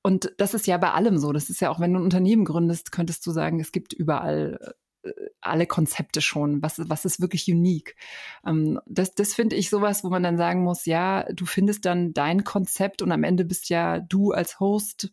Und 0.02 0.34
das 0.38 0.54
ist 0.54 0.68
ja 0.68 0.78
bei 0.78 0.92
allem 0.92 1.18
so. 1.18 1.32
Das 1.32 1.50
ist 1.50 1.60
ja 1.60 1.70
auch, 1.70 1.80
wenn 1.80 1.94
du 1.94 1.98
ein 1.98 2.04
Unternehmen 2.04 2.44
gründest, 2.44 2.92
könntest 2.92 3.26
du 3.26 3.32
sagen, 3.32 3.58
es 3.58 3.72
gibt 3.72 3.92
überall 3.92 4.76
äh, 5.02 5.10
alle 5.40 5.66
Konzepte 5.66 6.20
schon. 6.20 6.62
Was, 6.62 6.78
was 6.88 7.04
ist 7.04 7.20
wirklich 7.20 7.50
unique? 7.50 7.96
Ähm, 8.46 8.78
das 8.86 9.16
das 9.16 9.34
finde 9.34 9.56
ich 9.56 9.68
sowas, 9.68 10.04
wo 10.04 10.10
man 10.10 10.22
dann 10.22 10.38
sagen 10.38 10.62
muss, 10.62 10.86
ja, 10.86 11.24
du 11.32 11.44
findest 11.44 11.86
dann 11.86 12.12
dein 12.12 12.44
Konzept 12.44 13.02
und 13.02 13.10
am 13.10 13.24
Ende 13.24 13.44
bist 13.44 13.68
ja 13.68 13.98
du 13.98 14.30
als 14.30 14.60
Host 14.60 15.10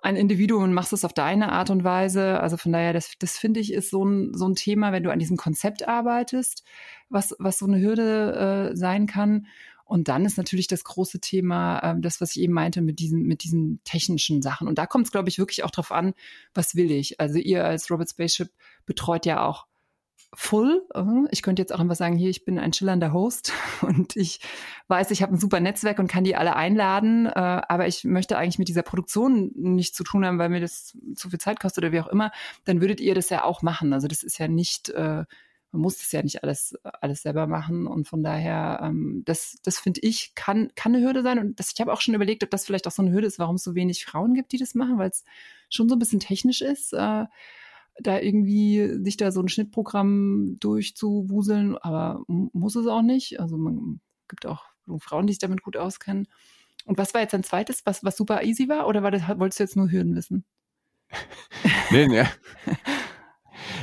ein 0.00 0.16
Individuum 0.16 0.62
und 0.62 0.74
machst 0.74 0.92
es 0.92 1.04
auf 1.04 1.12
deine 1.12 1.52
Art 1.52 1.70
und 1.70 1.84
Weise. 1.84 2.40
Also 2.40 2.56
von 2.56 2.72
daher, 2.72 2.92
das, 2.92 3.12
das 3.18 3.36
finde 3.36 3.60
ich, 3.60 3.72
ist 3.72 3.90
so 3.90 4.04
ein, 4.04 4.32
so 4.34 4.46
ein 4.46 4.54
Thema, 4.54 4.92
wenn 4.92 5.02
du 5.02 5.10
an 5.10 5.18
diesem 5.18 5.36
Konzept 5.36 5.86
arbeitest, 5.86 6.64
was, 7.08 7.34
was 7.38 7.58
so 7.58 7.66
eine 7.66 7.80
Hürde 7.80 8.70
äh, 8.72 8.76
sein 8.76 9.06
kann. 9.06 9.46
Und 9.84 10.08
dann 10.08 10.26
ist 10.26 10.36
natürlich 10.36 10.66
das 10.66 10.84
große 10.84 11.18
Thema, 11.18 11.78
äh, 11.78 11.94
das, 12.00 12.20
was 12.20 12.36
ich 12.36 12.42
eben 12.42 12.52
meinte, 12.52 12.82
mit 12.82 12.98
diesen, 12.98 13.22
mit 13.22 13.42
diesen 13.42 13.80
technischen 13.84 14.42
Sachen. 14.42 14.68
Und 14.68 14.78
da 14.78 14.86
kommt 14.86 15.06
es, 15.06 15.12
glaube 15.12 15.30
ich, 15.30 15.38
wirklich 15.38 15.64
auch 15.64 15.70
drauf 15.70 15.92
an, 15.92 16.12
was 16.54 16.76
will 16.76 16.90
ich. 16.90 17.18
Also 17.20 17.38
ihr 17.38 17.64
als 17.64 17.90
Robert 17.90 18.10
Spaceship 18.10 18.50
betreut 18.84 19.24
ja 19.24 19.44
auch 19.46 19.66
full. 20.34 20.86
Ich 21.30 21.42
könnte 21.42 21.62
jetzt 21.62 21.74
auch 21.74 21.80
einfach 21.80 21.96
sagen, 21.96 22.16
hier, 22.16 22.28
ich 22.28 22.44
bin 22.44 22.58
ein 22.58 22.72
schillernder 22.72 23.12
Host 23.12 23.52
und 23.80 24.14
ich 24.16 24.40
weiß, 24.88 25.10
ich 25.10 25.22
habe 25.22 25.34
ein 25.34 25.38
super 25.38 25.60
Netzwerk 25.60 25.98
und 25.98 26.08
kann 26.08 26.24
die 26.24 26.36
alle 26.36 26.54
einladen, 26.54 27.26
äh, 27.26 27.30
aber 27.32 27.86
ich 27.86 28.04
möchte 28.04 28.36
eigentlich 28.36 28.58
mit 28.58 28.68
dieser 28.68 28.82
Produktion 28.82 29.52
nichts 29.54 29.96
zu 29.96 30.04
tun 30.04 30.26
haben, 30.26 30.38
weil 30.38 30.50
mir 30.50 30.60
das 30.60 30.96
zu 31.14 31.30
viel 31.30 31.40
Zeit 31.40 31.60
kostet 31.60 31.84
oder 31.84 31.92
wie 31.92 32.00
auch 32.00 32.08
immer, 32.08 32.30
dann 32.64 32.80
würdet 32.80 33.00
ihr 33.00 33.14
das 33.14 33.30
ja 33.30 33.44
auch 33.44 33.62
machen. 33.62 33.92
Also 33.92 34.06
das 34.06 34.22
ist 34.22 34.38
ja 34.38 34.48
nicht, 34.48 34.90
äh, 34.90 35.24
man 35.70 35.82
muss 35.82 35.98
das 35.98 36.12
ja 36.12 36.22
nicht 36.22 36.42
alles, 36.42 36.74
alles 36.82 37.22
selber 37.22 37.46
machen 37.46 37.86
und 37.86 38.06
von 38.06 38.22
daher, 38.22 38.80
ähm, 38.82 39.22
das, 39.24 39.56
das 39.62 39.78
finde 39.78 40.00
ich, 40.02 40.34
kann, 40.34 40.70
kann 40.74 40.94
eine 40.94 41.04
Hürde 41.04 41.22
sein 41.22 41.38
und 41.38 41.58
das, 41.58 41.72
ich 41.72 41.80
habe 41.80 41.92
auch 41.92 42.00
schon 42.00 42.14
überlegt, 42.14 42.44
ob 42.44 42.50
das 42.50 42.66
vielleicht 42.66 42.86
auch 42.86 42.92
so 42.92 43.02
eine 43.02 43.12
Hürde 43.12 43.26
ist, 43.26 43.38
warum 43.38 43.56
es 43.56 43.64
so 43.64 43.74
wenig 43.74 44.04
Frauen 44.04 44.34
gibt, 44.34 44.52
die 44.52 44.58
das 44.58 44.74
machen, 44.74 44.98
weil 44.98 45.10
es 45.10 45.24
schon 45.70 45.88
so 45.88 45.96
ein 45.96 45.98
bisschen 45.98 46.20
technisch 46.20 46.60
ist. 46.60 46.94
Da 48.00 48.20
irgendwie 48.20 49.02
sich 49.02 49.16
da 49.16 49.32
so 49.32 49.40
ein 49.40 49.48
Schnittprogramm 49.48 50.56
durchzuwuseln, 50.60 51.76
aber 51.78 52.22
muss 52.26 52.76
es 52.76 52.86
auch 52.86 53.02
nicht. 53.02 53.40
Also 53.40 53.56
man 53.56 54.00
gibt 54.28 54.46
auch 54.46 54.64
Frauen, 55.00 55.26
die 55.26 55.32
sich 55.32 55.40
damit 55.40 55.62
gut 55.62 55.76
auskennen. 55.76 56.28
Und 56.84 56.96
was 56.96 57.12
war 57.12 57.20
jetzt 57.20 57.34
ein 57.34 57.42
zweites, 57.42 57.84
was, 57.84 58.04
was 58.04 58.16
super 58.16 58.42
easy 58.44 58.68
war? 58.68 58.86
Oder 58.86 59.02
war 59.02 59.10
das, 59.10 59.22
wolltest 59.38 59.60
du 59.60 59.64
jetzt 59.64 59.76
nur 59.76 59.90
Hürden 59.90 60.14
wissen? 60.14 60.44
nee, 61.90 62.06
nee. 62.06 62.24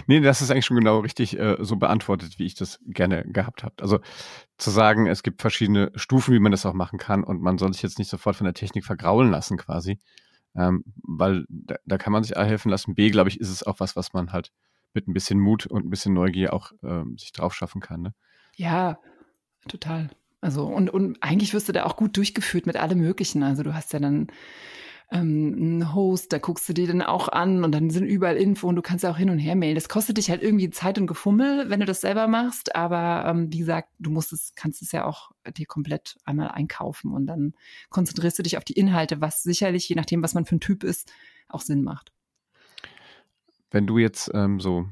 Nee, 0.08 0.20
das 0.22 0.42
ist 0.42 0.52
eigentlich 0.52 0.66
schon 0.66 0.78
genau 0.78 1.00
richtig 1.00 1.38
äh, 1.38 1.58
so 1.60 1.76
beantwortet, 1.76 2.38
wie 2.38 2.46
ich 2.46 2.56
das 2.56 2.80
gerne 2.86 3.24
gehabt 3.26 3.64
habe. 3.64 3.76
Also 3.82 4.00
zu 4.58 4.70
sagen, 4.70 5.08
es 5.08 5.24
gibt 5.24 5.42
verschiedene 5.42 5.92
Stufen, 5.96 6.34
wie 6.34 6.40
man 6.40 6.52
das 6.52 6.66
auch 6.66 6.74
machen 6.74 7.00
kann 7.00 7.24
und 7.24 7.42
man 7.42 7.58
soll 7.58 7.74
sich 7.74 7.82
jetzt 7.82 8.00
nicht 8.00 8.10
sofort 8.10 8.36
von 8.36 8.46
der 8.46 8.54
Technik 8.54 8.86
vergraulen 8.86 9.32
lassen 9.32 9.58
quasi, 9.58 10.00
ähm, 10.56 10.84
weil 11.04 11.46
da, 11.50 11.76
da 11.86 11.98
kann 11.98 12.14
man 12.14 12.24
sich 12.24 12.38
A 12.38 12.44
helfen 12.44 12.70
lassen. 12.70 12.96
B, 12.96 13.10
glaube 13.10 13.30
ich, 13.30 13.40
ist 13.40 13.50
es 13.50 13.64
auch 13.64 13.80
was, 13.80 13.96
was 13.96 14.14
man 14.14 14.32
halt 14.32 14.52
mit 14.94 15.08
ein 15.08 15.14
bisschen 15.14 15.40
Mut 15.40 15.66
und 15.66 15.86
ein 15.86 15.90
bisschen 15.90 16.14
Neugier 16.14 16.54
auch 16.54 16.72
ähm, 16.84 17.18
sich 17.18 17.32
drauf 17.32 17.54
schaffen 17.54 17.82
kann. 17.82 18.02
Ne? 18.02 18.14
Ja, 18.56 19.00
total. 19.68 20.10
Also 20.42 20.66
und, 20.66 20.90
und 20.90 21.22
eigentlich 21.22 21.54
wirst 21.54 21.68
du 21.68 21.74
da 21.74 21.86
auch 21.86 21.98
gut 21.98 22.16
durchgeführt 22.18 22.66
mit 22.66 22.78
allem 22.78 23.00
Möglichen. 23.00 23.44
Also 23.44 23.64
du 23.64 23.74
hast 23.74 23.94
ja 23.94 24.00
dann 24.00 24.28
ähm, 25.12 25.54
einen 25.56 25.94
Host, 25.94 26.34
da 26.34 26.40
guckst 26.40 26.68
du 26.68 26.74
dir 26.74 26.88
dann 26.88 27.02
auch 27.02 27.28
an 27.30 27.64
und 27.64 27.72
dann 27.72 27.90
sind 27.90 28.06
überall 28.06 28.38
Info 28.38 28.68
und 28.68 28.76
du 28.76 28.82
kannst 28.82 29.04
ja 29.04 29.12
auch 29.12 29.18
hin 29.18 29.30
und 29.30 29.38
her 29.38 29.56
mailen. 29.56 29.76
Das 29.76 29.90
kostet 29.90 30.18
dich 30.18 30.30
halt 30.30 30.42
irgendwie 30.42 30.70
Zeit 30.70 30.98
und 30.98 31.08
Gefummel, 31.08 31.70
wenn 31.70 31.80
du 31.80 31.86
das 31.86 32.02
selber 32.02 32.28
machst. 32.28 32.76
Aber 32.76 33.30
ähm, 33.30 33.52
wie 33.52 33.60
gesagt, 33.60 33.90
du 34.00 34.10
musst 34.10 34.34
es, 34.34 34.54
kannst 34.56 34.82
es 34.82 34.92
ja 34.92 35.06
auch 35.06 35.32
dir 35.56 35.68
komplett 35.68 36.18
einmal 36.26 36.50
einkaufen 36.50 37.12
und 37.14 37.28
dann 37.28 37.54
konzentrierst 37.90 38.40
du 38.40 38.44
dich 38.44 38.58
auf 38.58 38.64
die 38.64 38.74
Inhalte, 38.74 39.22
was 39.22 39.44
sicherlich, 39.44 39.88
je 39.88 39.96
nachdem, 39.96 40.24
was 40.24 40.34
man 40.34 40.46
für 40.46 40.56
ein 40.56 40.62
Typ 40.62 40.84
ist, 40.84 41.12
auch 41.48 41.62
Sinn 41.62 41.84
macht. 41.84 42.12
Wenn 43.72 43.88
du 43.88 43.98
jetzt 43.98 44.32
ähm, 44.34 44.60
so 44.60 44.88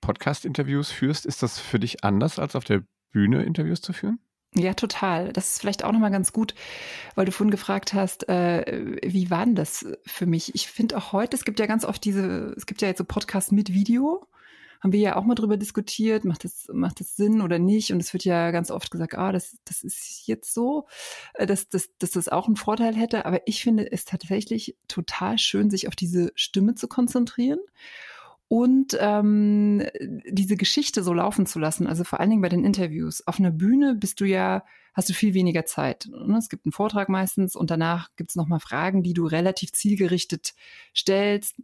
Podcast-Interviews 0.00 0.90
führst, 0.90 1.26
ist 1.26 1.42
das 1.42 1.58
für 1.58 1.78
dich 1.78 2.04
anders 2.04 2.38
als 2.38 2.56
auf 2.56 2.64
der 2.64 2.82
Bühne 3.10 3.42
Interviews 3.44 3.80
zu 3.80 3.92
führen? 3.92 4.18
Ja, 4.54 4.72
total. 4.74 5.32
Das 5.32 5.50
ist 5.50 5.60
vielleicht 5.60 5.84
auch 5.84 5.92
nochmal 5.92 6.10
ganz 6.10 6.32
gut, 6.32 6.54
weil 7.14 7.26
du 7.26 7.32
vorhin 7.32 7.50
gefragt 7.50 7.92
hast, 7.92 8.28
äh, 8.28 8.96
wie 9.04 9.30
war 9.30 9.44
denn 9.44 9.54
das 9.54 9.86
für 10.06 10.26
mich? 10.26 10.54
Ich 10.54 10.68
finde 10.68 10.96
auch 10.96 11.12
heute, 11.12 11.36
es 11.36 11.44
gibt 11.44 11.60
ja 11.60 11.66
ganz 11.66 11.84
oft 11.84 12.02
diese, 12.04 12.54
es 12.56 12.64
gibt 12.64 12.80
ja 12.80 12.88
jetzt 12.88 12.98
so 12.98 13.04
Podcasts 13.04 13.52
mit 13.52 13.72
Video. 13.72 14.26
Haben 14.80 14.92
wir 14.92 15.00
ja 15.00 15.16
auch 15.16 15.24
mal 15.24 15.34
drüber 15.34 15.56
diskutiert, 15.56 16.24
macht 16.24 16.44
das, 16.44 16.68
macht 16.72 17.00
das 17.00 17.16
Sinn 17.16 17.42
oder 17.42 17.58
nicht? 17.58 17.92
Und 17.92 18.00
es 18.00 18.12
wird 18.12 18.24
ja 18.24 18.52
ganz 18.52 18.70
oft 18.70 18.90
gesagt, 18.90 19.16
ah, 19.16 19.32
das, 19.32 19.56
das 19.64 19.82
ist 19.82 20.26
jetzt 20.26 20.54
so, 20.54 20.86
äh, 21.34 21.46
dass, 21.46 21.68
dass, 21.68 21.90
dass 21.98 22.12
das 22.12 22.28
auch 22.28 22.46
einen 22.46 22.56
Vorteil 22.56 22.94
hätte. 22.94 23.26
Aber 23.26 23.46
ich 23.46 23.62
finde 23.62 23.90
es 23.90 24.04
tatsächlich 24.06 24.76
total 24.86 25.38
schön, 25.38 25.68
sich 25.68 25.88
auf 25.88 25.96
diese 25.96 26.32
Stimme 26.36 26.74
zu 26.74 26.88
konzentrieren 26.88 27.58
und 28.48 28.96
ähm, 28.98 29.82
diese 30.26 30.56
Geschichte 30.56 31.02
so 31.02 31.12
laufen 31.12 31.44
zu 31.44 31.58
lassen. 31.58 31.86
Also 31.86 32.02
vor 32.04 32.18
allen 32.18 32.30
Dingen 32.30 32.42
bei 32.42 32.48
den 32.48 32.64
Interviews. 32.64 33.26
Auf 33.26 33.38
einer 33.38 33.50
Bühne 33.50 33.94
bist 33.94 34.20
du 34.20 34.24
ja, 34.24 34.64
hast 34.94 35.10
du 35.10 35.12
viel 35.12 35.34
weniger 35.34 35.66
Zeit. 35.66 36.08
Ne? 36.10 36.38
Es 36.38 36.48
gibt 36.48 36.64
einen 36.64 36.72
Vortrag 36.72 37.10
meistens 37.10 37.54
und 37.54 37.70
danach 37.70 38.08
gibt 38.16 38.30
es 38.30 38.36
nochmal 38.36 38.60
Fragen, 38.60 39.02
die 39.02 39.12
du 39.12 39.26
relativ 39.26 39.72
zielgerichtet 39.72 40.54
stellst. 40.96 41.56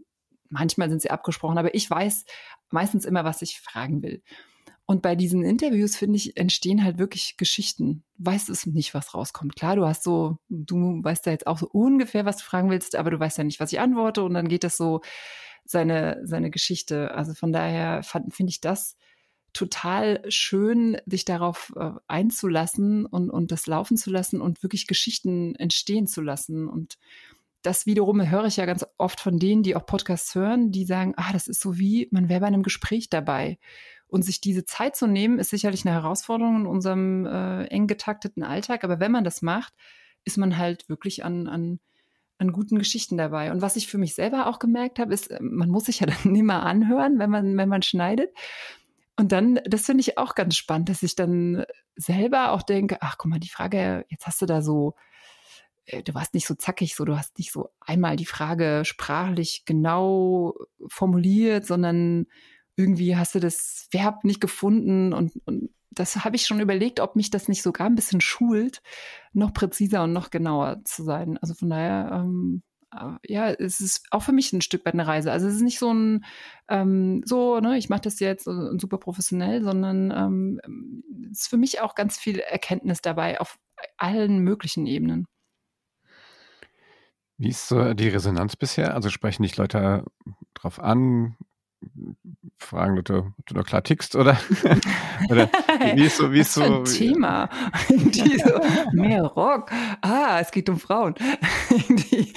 Manchmal 0.51 0.91
sind 0.91 1.01
sie 1.01 1.11
abgesprochen, 1.11 1.57
aber 1.57 1.75
ich 1.75 1.89
weiß 1.89 2.27
meistens 2.71 3.07
immer, 3.07 3.25
was 3.25 3.41
ich 3.41 3.61
fragen 3.61 4.03
will. 4.03 4.23
Und 4.87 5.01
bei 5.01 5.17
diesen 5.17 5.43
Interviews, 5.43 5.97
finde 5.97 6.17
ich, 6.17 6.37
entstehen 6.37 6.85
halt 6.85 6.99
wirklich 6.99 7.39
Geschichten. 7.39 8.05
Weißt 8.19 8.51
es 8.51 8.67
nicht, 8.67 8.93
was 8.93 9.15
rauskommt. 9.15 9.57
Klar, 9.57 9.77
du 9.77 9.87
hast 9.87 10.03
so, 10.03 10.37
du 10.51 11.03
weißt 11.03 11.25
ja 11.25 11.33
jetzt 11.33 11.47
auch 11.47 11.57
so 11.57 11.67
ungefähr, 11.67 12.27
was 12.27 12.37
du 12.37 12.45
fragen 12.45 12.69
willst, 12.69 12.95
aber 12.95 13.11
du 13.11 13.19
weißt 13.19 13.39
ja 13.39 13.45
nicht, 13.45 13.61
was 13.61 13.73
ich 13.73 13.81
antworte. 13.81 14.23
Und 14.23 14.35
dann 14.35 14.49
geht 14.49 14.63
das 14.63 14.77
so 14.77 15.01
seine, 15.65 16.21
seine 16.25 16.51
Geschichte. 16.51 17.13
Also 17.13 17.35
von 17.35 17.53
daher 17.53 18.03
finde 18.03 18.51
ich 18.51 18.61
das 18.61 18.97
total 19.53 20.21
schön, 20.29 20.99
sich 21.07 21.25
darauf 21.25 21.73
äh, 21.77 21.93
einzulassen 22.09 23.07
und, 23.07 23.31
und 23.31 23.53
das 23.53 23.67
laufen 23.67 23.97
zu 23.97 24.11
lassen 24.11 24.41
und 24.41 24.63
wirklich 24.63 24.87
Geschichten 24.87 25.55
entstehen 25.55 26.07
zu 26.07 26.21
lassen. 26.21 26.69
Und 26.69 26.99
das 27.63 27.87
wiederum 27.87 28.29
höre 28.29 28.45
ich 28.47 28.57
ja 28.57 28.67
ganz 28.67 28.85
oft 28.99 29.21
von 29.21 29.39
denen, 29.39 29.63
die 29.63 29.77
auch 29.77 29.87
Podcasts 29.87 30.35
hören, 30.35 30.73
die 30.73 30.85
sagen, 30.85 31.15
ah, 31.17 31.33
das 31.33 31.47
ist 31.47 31.61
so 31.61 31.79
wie, 31.79 32.09
man 32.11 32.29
wäre 32.29 32.41
bei 32.41 32.49
einem 32.49 32.65
Gespräch 32.65 33.09
dabei. 33.09 33.59
Und 34.07 34.23
sich 34.23 34.41
diese 34.41 34.65
Zeit 34.65 34.97
zu 34.97 35.07
nehmen, 35.07 35.39
ist 35.39 35.51
sicherlich 35.51 35.87
eine 35.87 35.95
Herausforderung 35.95 36.61
in 36.61 36.67
unserem 36.67 37.25
äh, 37.25 37.65
eng 37.67 37.87
getakteten 37.87 38.43
Alltag. 38.43 38.85
Aber 38.85 39.01
wenn 39.01 39.13
man 39.13 39.25
das 39.25 39.41
macht, 39.41 39.73
ist 40.25 40.37
man 40.37 40.59
halt 40.59 40.89
wirklich 40.89 41.25
an, 41.25 41.47
an 41.47 41.81
an 42.45 42.53
guten 42.53 42.79
Geschichten 42.79 43.17
dabei. 43.17 43.51
Und 43.51 43.63
was 43.63 43.77
ich 43.77 43.89
für 43.89 43.99
mich 43.99 44.15
selber 44.15 44.47
auch 44.47 44.59
gemerkt 44.59 44.99
habe, 44.99 45.13
ist, 45.13 45.31
äh, 45.31 45.39
man 45.41 45.71
muss 45.71 45.87
sich 45.87 46.01
ja 46.01 46.07
dann 46.25 46.35
immer 46.35 46.65
anhören, 46.65 47.19
wenn 47.19 47.31
man, 47.31 47.57
wenn 47.57 47.69
man 47.69 47.83
schneidet. 47.83 48.31
Und 49.17 49.33
dann, 49.33 49.61
das 49.67 49.87
finde 49.87 50.01
ich 50.01 50.19
auch 50.19 50.35
ganz 50.35 50.57
spannend, 50.57 50.89
dass 50.89 51.03
ich 51.03 51.15
dann 51.15 51.65
selber 51.97 52.53
auch 52.53 52.63
denke, 52.63 52.99
ach 53.01 53.17
guck 53.19 53.31
mal, 53.31 53.39
die 53.39 53.49
Frage, 53.49 54.05
jetzt 54.09 54.27
hast 54.27 54.43
du 54.43 54.47
da 54.47 54.61
so, 54.61 54.95
äh, 55.87 56.03
du 56.03 56.15
warst 56.15 56.35
nicht 56.35 56.47
so 56.47 56.55
zackig, 56.55 56.95
so 56.95 57.05
du 57.05 57.17
hast 57.17 57.39
nicht 57.39 57.53
so 57.53 57.71
einmal 57.81 58.17
die 58.17 58.27
Frage 58.27 58.83
sprachlich 58.85 59.65
genau 59.67 60.55
formuliert, 60.89 61.67
sondern 61.67 62.27
irgendwie 62.77 63.17
hast 63.17 63.35
du 63.37 63.41
das 63.41 63.89
Verb 63.93 64.25
nicht 64.25 64.41
gefunden 64.41 65.13
und, 65.13 65.33
und 65.47 65.71
das 65.95 66.25
habe 66.25 66.37
ich 66.37 66.47
schon 66.47 66.61
überlegt, 66.61 67.01
ob 67.01 67.17
mich 67.17 67.31
das 67.31 67.49
nicht 67.49 67.63
sogar 67.63 67.87
ein 67.87 67.95
bisschen 67.95 68.21
schult, 68.21 68.83
noch 69.33 69.53
präziser 69.53 70.05
und 70.05 70.13
noch 70.13 70.31
genauer 70.31 70.83
zu 70.85 71.05
sein. 71.05 71.39
Also 71.39 71.55
von 71.55 71.71
daher, 71.71 72.11
ähm, 72.13 72.63
äh, 72.93 73.17
ja, 73.27 73.51
es 73.51 73.81
ist 73.81 74.07
auch 74.11 74.23
für 74.23 74.33
mich 74.33 74.53
ein 74.53 74.61
Stück 74.61 74.85
weit 74.87 74.95
eine 74.95 75.07
Reise. 75.07 75.33
Also 75.33 75.47
es 75.47 75.57
ist 75.57 75.63
nicht 75.63 75.79
so 75.79 75.93
ein, 75.93 76.25
ähm, 76.69 77.23
so, 77.25 77.61
ne, 77.61 77.79
ich 77.79 77.89
mache 77.89 78.03
das 78.03 78.21
jetzt 78.21 78.47
äh, 78.47 78.79
super 78.79 78.99
professionell, 78.99 79.63
sondern 79.63 80.11
ähm, 80.11 80.61
es 81.31 81.43
ist 81.43 81.49
für 81.49 81.57
mich 81.57 81.81
auch 81.81 81.95
ganz 81.95 82.19
viel 82.19 82.39
Erkenntnis 82.39 83.01
dabei 83.01 83.41
auf 83.41 83.59
allen 83.97 84.39
möglichen 84.39 84.87
Ebenen. 84.87 85.27
Wie 87.37 87.49
ist 87.49 87.69
so 87.69 87.95
die 87.95 88.09
Resonanz 88.09 88.55
bisher? 88.57 88.95
Also 88.95 89.11
sprechen 89.11 89.43
dich 89.43 89.57
Leute 89.57 90.05
drauf 90.55 90.79
an? 90.79 91.37
Fragen 92.59 92.97
Leute, 92.97 93.33
ob 93.39 93.47
du 93.47 93.55
noch 93.55 93.67
klar 93.67 93.83
tickst 93.83 94.17
oder, 94.17 94.39
oder 95.31 95.49
wie 95.95 96.05
ist 96.05 96.17
so, 96.17 96.33
wie 96.33 96.41
ist 96.41 96.55
so. 96.55 96.63
Ein 96.63 96.85
Thema. 96.85 97.49
so, 97.89 98.61
mehr 98.93 99.23
Rock. 99.23 99.71
Ah, 100.01 100.39
es 100.41 100.51
geht 100.51 100.69
um 100.69 100.79
Frauen. 100.79 101.15
Die, 101.89 102.33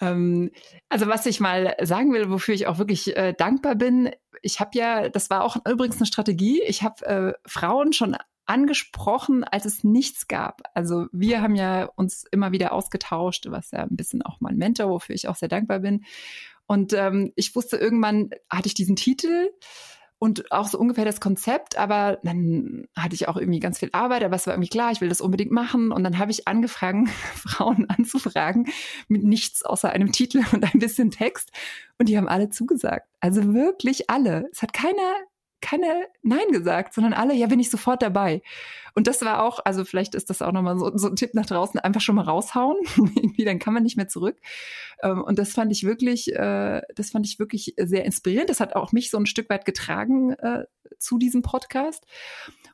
ähm, 0.00 0.50
also 0.88 1.06
was 1.06 1.26
ich 1.26 1.40
mal 1.40 1.74
sagen 1.82 2.12
will, 2.12 2.30
wofür 2.30 2.54
ich 2.54 2.66
auch 2.66 2.78
wirklich 2.78 3.16
äh, 3.16 3.32
dankbar 3.32 3.74
bin, 3.74 4.10
ich 4.42 4.60
habe 4.60 4.70
ja, 4.74 5.08
das 5.08 5.30
war 5.30 5.44
auch 5.44 5.56
übrigens 5.66 5.96
eine 5.96 6.06
Strategie, 6.06 6.62
ich 6.62 6.82
habe 6.82 7.06
äh, 7.06 7.32
Frauen 7.46 7.92
schon 7.92 8.16
angesprochen, 8.46 9.42
als 9.44 9.64
es 9.64 9.84
nichts 9.84 10.28
gab. 10.28 10.62
Also 10.74 11.06
wir 11.12 11.40
haben 11.40 11.54
ja 11.54 11.86
uns 11.96 12.24
immer 12.30 12.52
wieder 12.52 12.72
ausgetauscht, 12.72 13.46
was 13.48 13.70
ja 13.70 13.80
ein 13.80 13.96
bisschen 13.96 14.22
auch 14.22 14.40
mein 14.40 14.56
Mentor, 14.56 14.90
wofür 14.90 15.14
ich 15.14 15.28
auch 15.28 15.36
sehr 15.36 15.48
dankbar 15.48 15.80
bin. 15.80 16.04
Und 16.66 16.92
ähm, 16.92 17.32
ich 17.36 17.54
wusste 17.54 17.76
irgendwann, 17.76 18.30
hatte 18.50 18.66
ich 18.68 18.74
diesen 18.74 18.96
Titel 18.96 19.50
und 20.18 20.50
auch 20.52 20.68
so 20.68 20.78
ungefähr 20.78 21.04
das 21.04 21.20
Konzept, 21.20 21.76
aber 21.76 22.18
dann 22.22 22.86
hatte 22.96 23.14
ich 23.14 23.28
auch 23.28 23.36
irgendwie 23.36 23.60
ganz 23.60 23.78
viel 23.78 23.90
Arbeit, 23.92 24.24
aber 24.24 24.36
es 24.36 24.46
war 24.46 24.54
irgendwie 24.54 24.70
klar, 24.70 24.90
ich 24.90 25.02
will 25.02 25.10
das 25.10 25.20
unbedingt 25.20 25.50
machen. 25.50 25.92
Und 25.92 26.02
dann 26.02 26.18
habe 26.18 26.30
ich 26.30 26.48
angefangen, 26.48 27.08
Frauen 27.34 27.90
anzufragen 27.90 28.68
mit 29.08 29.22
nichts 29.22 29.64
außer 29.64 29.90
einem 29.90 30.12
Titel 30.12 30.42
und 30.52 30.64
ein 30.64 30.78
bisschen 30.78 31.10
Text. 31.10 31.50
Und 31.98 32.08
die 32.08 32.16
haben 32.16 32.28
alle 32.28 32.48
zugesagt. 32.48 33.06
Also 33.20 33.52
wirklich 33.52 34.08
alle. 34.08 34.48
Es 34.50 34.62
hat 34.62 34.72
keiner 34.72 35.14
keine 35.64 36.06
Nein 36.22 36.52
gesagt, 36.52 36.92
sondern 36.92 37.14
alle, 37.14 37.34
ja, 37.34 37.46
bin 37.46 37.58
ich 37.58 37.70
sofort 37.70 38.02
dabei. 38.02 38.42
Und 38.94 39.06
das 39.06 39.22
war 39.22 39.42
auch, 39.42 39.60
also 39.64 39.84
vielleicht 39.84 40.14
ist 40.14 40.28
das 40.28 40.42
auch 40.42 40.52
nochmal 40.52 40.78
so, 40.78 40.94
so 40.96 41.08
ein 41.08 41.16
Tipp 41.16 41.32
nach 41.32 41.46
draußen, 41.46 41.80
einfach 41.80 42.02
schon 42.02 42.16
mal 42.16 42.26
raushauen. 42.26 42.76
Irgendwie, 42.96 43.44
dann 43.44 43.58
kann 43.58 43.72
man 43.72 43.82
nicht 43.82 43.96
mehr 43.96 44.06
zurück. 44.06 44.36
Ähm, 45.02 45.24
und 45.24 45.38
das 45.38 45.52
fand 45.52 45.72
ich 45.72 45.84
wirklich, 45.84 46.34
äh, 46.34 46.82
das 46.94 47.10
fand 47.10 47.26
ich 47.26 47.38
wirklich 47.38 47.74
sehr 47.78 48.04
inspirierend. 48.04 48.50
Das 48.50 48.60
hat 48.60 48.76
auch 48.76 48.92
mich 48.92 49.10
so 49.10 49.16
ein 49.16 49.26
Stück 49.26 49.48
weit 49.48 49.64
getragen 49.64 50.32
äh, 50.34 50.64
zu 50.98 51.16
diesem 51.16 51.40
Podcast. 51.40 52.04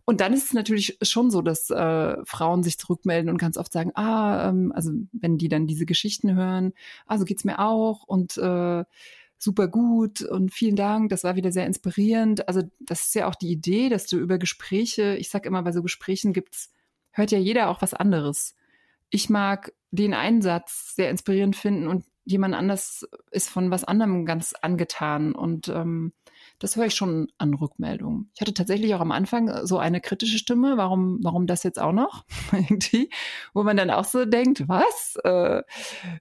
Und 0.05 0.21
dann 0.21 0.33
ist 0.33 0.47
es 0.47 0.53
natürlich 0.53 0.99
schon 1.03 1.31
so, 1.31 1.43
dass 1.43 1.71
äh, 1.71 2.17
Frauen 2.25 2.65
sich 2.65 2.77
zurückmelden 2.77 3.31
und 3.31 3.39
ganz 3.39 3.57
oft 3.57 3.73
sagen, 3.73 3.93
ah, 3.95 4.49
ähm, 4.49 4.73
also 4.75 4.91
wenn 5.13 5.39
die 5.39 5.49
dann 5.49 5.69
diese 5.69 5.87
Geschichten 5.87 6.35
hören, 6.35 6.73
ah, 7.07 7.19
so 7.19 7.25
geht's 7.25 7.45
mir 7.45 7.61
auch 7.61 8.03
und 8.03 8.37
äh, 8.37 8.85
super 9.43 9.69
gut 9.69 10.21
und 10.21 10.53
vielen 10.53 10.77
Dank, 10.77 11.09
das 11.09 11.25
war 11.25 11.35
wieder 11.35 11.51
sehr 11.51 11.67
inspirierend. 11.67 12.47
Also 12.47 12.63
das 12.79 13.07
ist 13.07 13.15
ja 13.15 13.27
auch 13.27 13.35
die 13.35 13.51
Idee, 13.51 13.89
dass 13.89 14.07
du 14.07 14.19
über 14.19 14.39
Gespräche, 14.39 15.17
ich 15.17 15.31
sag 15.31 15.47
immer, 15.47 15.63
bei 15.63 15.73
so 15.73 15.83
Gesprächen 15.83 16.35
gibt's, 16.35 16.73
hört 17.11 17.31
ja 17.31 17.39
jeder 17.39 17.71
auch 17.71 17.81
was 17.81 17.95
anderes. 17.95 18.55
Ich 19.09 19.31
mag 19.31 19.73
den 19.91 20.13
einen 20.13 20.43
Satz 20.43 20.95
sehr 20.95 21.11
inspirierend 21.11 21.57
finden 21.57 21.89
und 21.89 22.05
jemand 22.25 22.55
anders 22.55 23.09
ist 23.31 23.49
von 23.49 23.71
was 23.71 23.83
anderem 23.83 24.27
ganz 24.27 24.55
angetan 24.61 25.35
und 25.35 25.69
ähm, 25.69 26.13
das 26.61 26.76
höre 26.76 26.87
ich 26.87 26.95
schon 26.95 27.29
an 27.38 27.55
Rückmeldungen. 27.55 28.31
Ich 28.35 28.40
hatte 28.43 28.52
tatsächlich 28.52 28.95
auch 28.95 29.00
am 29.00 29.12
Anfang 29.12 29.67
so 29.67 29.79
eine 29.79 30.00
kritische 30.00 30.38
Stimme, 30.38 30.76
warum, 30.76 31.19
warum 31.23 31.47
das 31.47 31.62
jetzt 31.62 31.81
auch 31.81 31.93
noch? 31.93 32.26
Irgendwie, 32.52 33.09
wo 33.55 33.62
man 33.62 33.79
dann 33.79 33.90
auch 33.90 34.05
so 34.05 34.26
denkt, 34.26 34.69
was? 34.69 35.17
Äh, 35.25 35.62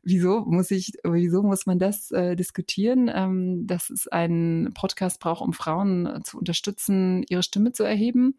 wieso 0.01 0.45
muss 0.45 0.71
ich, 0.71 0.93
wieso 1.03 1.43
muss 1.43 1.65
man 1.65 1.77
das 1.77 2.09
äh, 2.11 2.37
diskutieren? 2.37 3.11
Ähm, 3.13 3.67
dass 3.67 3.89
es 3.89 4.07
einen 4.07 4.73
Podcast 4.73 5.19
braucht, 5.19 5.41
um 5.41 5.51
Frauen 5.51 6.05
äh, 6.05 6.23
zu 6.23 6.37
unterstützen, 6.37 7.23
ihre 7.27 7.43
Stimme 7.43 7.73
zu 7.73 7.83
erheben. 7.83 8.35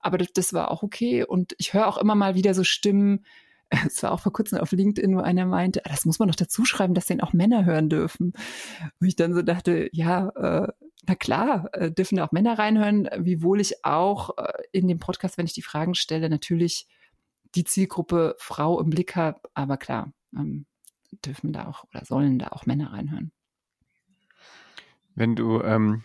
Aber 0.00 0.18
das, 0.18 0.28
das 0.34 0.52
war 0.52 0.70
auch 0.70 0.82
okay. 0.82 1.24
Und 1.24 1.54
ich 1.56 1.72
höre 1.72 1.88
auch 1.88 1.96
immer 1.96 2.14
mal 2.14 2.34
wieder 2.34 2.52
so 2.52 2.62
Stimmen, 2.62 3.24
es 3.86 4.02
war 4.02 4.12
auch 4.12 4.20
vor 4.20 4.32
kurzem 4.34 4.58
auf 4.58 4.72
LinkedIn, 4.72 5.16
wo 5.16 5.20
einer 5.20 5.46
meinte, 5.46 5.80
ah, 5.86 5.88
das 5.88 6.04
muss 6.04 6.18
man 6.18 6.28
doch 6.28 6.36
dazu 6.36 6.66
schreiben, 6.66 6.92
dass 6.92 7.06
den 7.06 7.22
auch 7.22 7.32
Männer 7.32 7.64
hören 7.64 7.88
dürfen. 7.88 8.34
Wo 9.00 9.06
ich 9.06 9.16
dann 9.16 9.32
so 9.32 9.40
dachte, 9.40 9.88
ja, 9.92 10.28
äh, 10.30 10.68
na 11.08 11.14
klar, 11.14 11.70
äh, 11.72 11.90
dürfen 11.90 12.20
auch 12.20 12.32
Männer 12.32 12.58
reinhören, 12.58 13.08
wiewohl 13.16 13.60
ich 13.60 13.84
auch 13.84 14.36
äh, 14.36 14.52
in 14.72 14.86
dem 14.88 14.98
Podcast, 14.98 15.38
wenn 15.38 15.46
ich 15.46 15.54
die 15.54 15.62
Fragen 15.62 15.94
stelle, 15.94 16.28
natürlich 16.28 16.86
die 17.54 17.64
Zielgruppe 17.64 18.36
Frau 18.38 18.78
im 18.78 18.90
Blick 18.90 19.16
habe. 19.16 19.40
Aber 19.54 19.78
klar, 19.78 20.12
ähm, 20.36 20.66
dürfen 21.24 21.52
da 21.52 21.66
auch 21.66 21.84
oder 21.84 22.04
sollen 22.04 22.38
da 22.38 22.48
auch 22.48 22.66
Männer 22.66 22.92
reinhören. 22.92 23.32
Wenn 25.14 25.34
du, 25.34 25.62
ähm, 25.62 26.04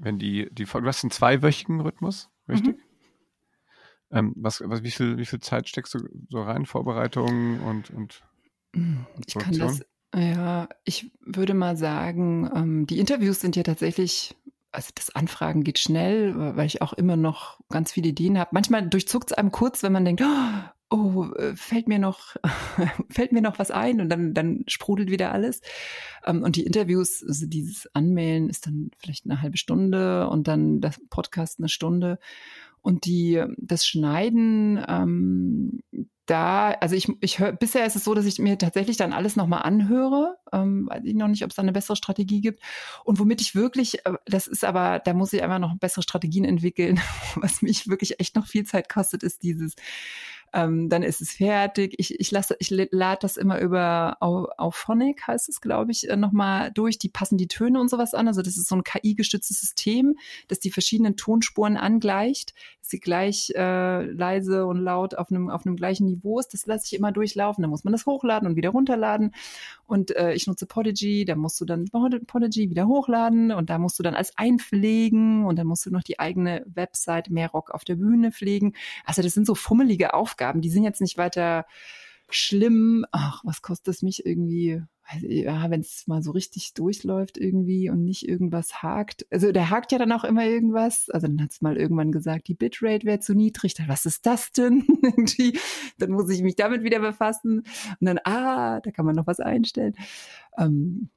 wenn 0.00 0.18
die, 0.18 0.48
die, 0.52 0.64
du 0.64 0.84
hast 0.84 1.04
einen 1.04 1.12
zweiwöchigen 1.12 1.80
Rhythmus, 1.80 2.28
richtig? 2.48 2.76
Mhm. 2.76 2.82
Ähm, 4.12 4.32
was, 4.36 4.60
was, 4.64 4.82
wie 4.82 4.90
viel, 4.90 5.18
wie 5.18 5.26
viel 5.26 5.38
Zeit 5.38 5.68
steckst 5.68 5.94
du 5.94 6.00
so 6.28 6.42
rein? 6.42 6.66
Vorbereitungen 6.66 7.60
und, 7.60 7.90
und, 7.90 8.22
und 8.74 9.06
Ich 9.24 9.34
kann 9.34 9.56
das, 9.56 9.82
ja, 10.14 10.68
ich 10.84 11.12
würde 11.20 11.54
mal 11.54 11.76
sagen, 11.76 12.50
ähm, 12.52 12.86
die 12.86 12.98
Interviews 12.98 13.40
sind 13.40 13.54
ja 13.54 13.62
tatsächlich, 13.62 14.36
also 14.72 14.90
das 14.94 15.14
Anfragen 15.14 15.64
geht 15.64 15.78
schnell, 15.78 16.34
weil 16.56 16.66
ich 16.66 16.82
auch 16.82 16.92
immer 16.92 17.16
noch 17.16 17.60
ganz 17.68 17.92
viele 17.92 18.08
Ideen 18.08 18.38
habe. 18.38 18.50
Manchmal 18.52 18.88
durchzuckt 18.88 19.30
es 19.30 19.36
einem 19.36 19.50
kurz, 19.50 19.82
wenn 19.82 19.92
man 19.92 20.04
denkt, 20.04 20.22
oh, 20.90 21.26
äh, 21.36 21.54
fällt 21.56 21.88
mir 21.88 21.98
noch, 21.98 22.36
fällt 23.10 23.32
mir 23.32 23.42
noch 23.42 23.58
was 23.58 23.70
ein 23.70 24.00
und 24.00 24.08
dann, 24.08 24.34
dann 24.34 24.64
sprudelt 24.66 25.10
wieder 25.10 25.32
alles. 25.32 25.60
Ähm, 26.26 26.42
und 26.42 26.56
die 26.56 26.64
Interviews, 26.64 27.24
also 27.26 27.46
dieses 27.46 27.88
Anmelden 27.94 28.50
ist 28.50 28.66
dann 28.66 28.90
vielleicht 28.98 29.24
eine 29.24 29.40
halbe 29.40 29.56
Stunde 29.56 30.28
und 30.28 30.48
dann 30.48 30.80
das 30.80 31.00
Podcast 31.08 31.58
eine 31.58 31.68
Stunde. 31.68 32.18
Und 32.82 33.04
die, 33.04 33.44
das 33.58 33.86
Schneiden, 33.86 34.82
ähm, 34.88 35.80
da, 36.30 36.70
also 36.80 36.94
ich, 36.94 37.08
ich 37.20 37.40
höre, 37.40 37.52
bisher 37.52 37.84
ist 37.84 37.96
es 37.96 38.04
so, 38.04 38.14
dass 38.14 38.24
ich 38.24 38.38
mir 38.38 38.56
tatsächlich 38.56 38.96
dann 38.96 39.12
alles 39.12 39.34
nochmal 39.34 39.62
anhöre. 39.62 40.36
Ähm, 40.52 40.88
weiß 40.88 41.02
ich 41.04 41.14
noch 41.14 41.26
nicht, 41.26 41.42
ob 41.42 41.50
es 41.50 41.56
da 41.56 41.62
eine 41.62 41.72
bessere 41.72 41.96
Strategie 41.96 42.40
gibt. 42.40 42.62
Und 43.04 43.18
womit 43.18 43.40
ich 43.40 43.56
wirklich, 43.56 44.06
äh, 44.06 44.12
das 44.26 44.46
ist 44.46 44.64
aber, 44.64 45.00
da 45.00 45.12
muss 45.12 45.32
ich 45.32 45.42
einfach 45.42 45.58
noch 45.58 45.76
bessere 45.78 46.02
Strategien 46.02 46.44
entwickeln. 46.44 47.00
Was 47.34 47.62
mich 47.62 47.88
wirklich 47.88 48.20
echt 48.20 48.36
noch 48.36 48.46
viel 48.46 48.64
Zeit 48.64 48.88
kostet, 48.88 49.24
ist 49.24 49.42
dieses 49.42 49.74
ähm, 50.52 50.88
dann 50.88 51.02
ist 51.02 51.20
es 51.20 51.32
fertig. 51.32 51.94
Ich, 51.98 52.18
ich 52.18 52.30
lasse, 52.30 52.56
ich 52.58 52.70
lade 52.70 53.18
das 53.20 53.36
immer 53.36 53.60
über 53.60 54.16
auf 54.20 54.74
Phonic, 54.74 55.26
heißt 55.26 55.48
es, 55.48 55.60
glaube 55.60 55.92
ich, 55.92 56.08
äh, 56.08 56.16
nochmal 56.16 56.72
durch. 56.72 56.98
Die 56.98 57.08
passen 57.08 57.38
die 57.38 57.46
Töne 57.46 57.80
und 57.80 57.88
sowas 57.88 58.14
an. 58.14 58.26
Also 58.26 58.42
das 58.42 58.56
ist 58.56 58.68
so 58.68 58.74
ein 58.74 58.82
KI-gestütztes 58.82 59.60
System, 59.60 60.16
das 60.48 60.58
die 60.58 60.70
verschiedenen 60.70 61.16
Tonspuren 61.16 61.76
angleicht, 61.76 62.54
dass 62.80 62.90
sie 62.90 62.98
gleich 63.00 63.52
äh, 63.54 64.04
leise 64.04 64.66
und 64.66 64.78
laut 64.78 65.16
auf 65.16 65.30
einem, 65.30 65.50
auf 65.50 65.64
einem 65.64 65.76
gleichen 65.76 66.06
Niveau 66.06 66.40
ist. 66.40 66.52
Das 66.52 66.66
lasse 66.66 66.86
ich 66.86 66.98
immer 66.98 67.12
durchlaufen. 67.12 67.62
Dann 67.62 67.70
muss 67.70 67.84
man 67.84 67.92
das 67.92 68.06
hochladen 68.06 68.48
und 68.48 68.56
wieder 68.56 68.70
runterladen. 68.70 69.32
Und 69.86 70.16
äh, 70.16 70.34
ich 70.34 70.46
nutze 70.46 70.66
Podigy, 70.66 71.24
da 71.24 71.36
musst 71.36 71.60
du 71.60 71.64
dann 71.64 71.86
Podigy 72.26 72.70
wieder 72.70 72.86
hochladen 72.86 73.52
und 73.52 73.70
da 73.70 73.78
musst 73.78 73.98
du 73.98 74.02
dann 74.02 74.14
alles 74.14 74.32
einpflegen 74.36 75.44
und 75.44 75.58
dann 75.58 75.66
musst 75.66 75.86
du 75.86 75.90
noch 75.90 76.02
die 76.02 76.18
eigene 76.18 76.64
Website 76.66 77.30
mehr 77.30 77.50
Rock 77.50 77.70
auf 77.70 77.84
der 77.84 77.96
Bühne 77.96 78.32
pflegen. 78.32 78.74
Also 79.04 79.22
das 79.22 79.34
sind 79.34 79.46
so 79.46 79.54
fummelige 79.54 80.14
Aufgaben 80.14 80.39
Aufgaben. 80.40 80.60
Die 80.60 80.70
sind 80.70 80.84
jetzt 80.84 81.00
nicht 81.00 81.18
weiter 81.18 81.66
schlimm. 82.30 83.04
Ach, 83.12 83.42
was 83.44 83.60
kostet 83.60 83.94
es 83.94 84.02
mich 84.02 84.24
irgendwie? 84.24 84.82
Ja, 85.22 85.68
wenn 85.70 85.80
es 85.80 86.06
mal 86.06 86.22
so 86.22 86.30
richtig 86.30 86.72
durchläuft 86.74 87.36
irgendwie 87.36 87.90
und 87.90 88.04
nicht 88.04 88.28
irgendwas 88.28 88.82
hakt. 88.82 89.26
Also 89.30 89.50
der 89.50 89.68
hakt 89.68 89.90
ja 89.90 89.98
dann 89.98 90.12
auch 90.12 90.22
immer 90.22 90.44
irgendwas. 90.46 91.10
Also 91.10 91.26
dann 91.26 91.42
hat 91.42 91.50
es 91.50 91.60
mal 91.60 91.76
irgendwann 91.76 92.12
gesagt, 92.12 92.46
die 92.46 92.54
Bitrate 92.54 93.04
wäre 93.04 93.18
zu 93.18 93.34
niedrig. 93.34 93.74
Dann, 93.74 93.88
was 93.88 94.06
ist 94.06 94.24
das 94.24 94.52
denn? 94.52 94.86
Dann 95.98 96.12
muss 96.12 96.30
ich 96.30 96.42
mich 96.42 96.56
damit 96.56 96.84
wieder 96.84 97.00
befassen. 97.00 97.64
Und 98.00 98.06
dann, 98.06 98.20
ah, 98.24 98.80
da 98.80 98.90
kann 98.92 99.04
man 99.04 99.16
noch 99.16 99.26
was 99.26 99.40
einstellen. 99.40 99.94
Ähm, 100.56 101.10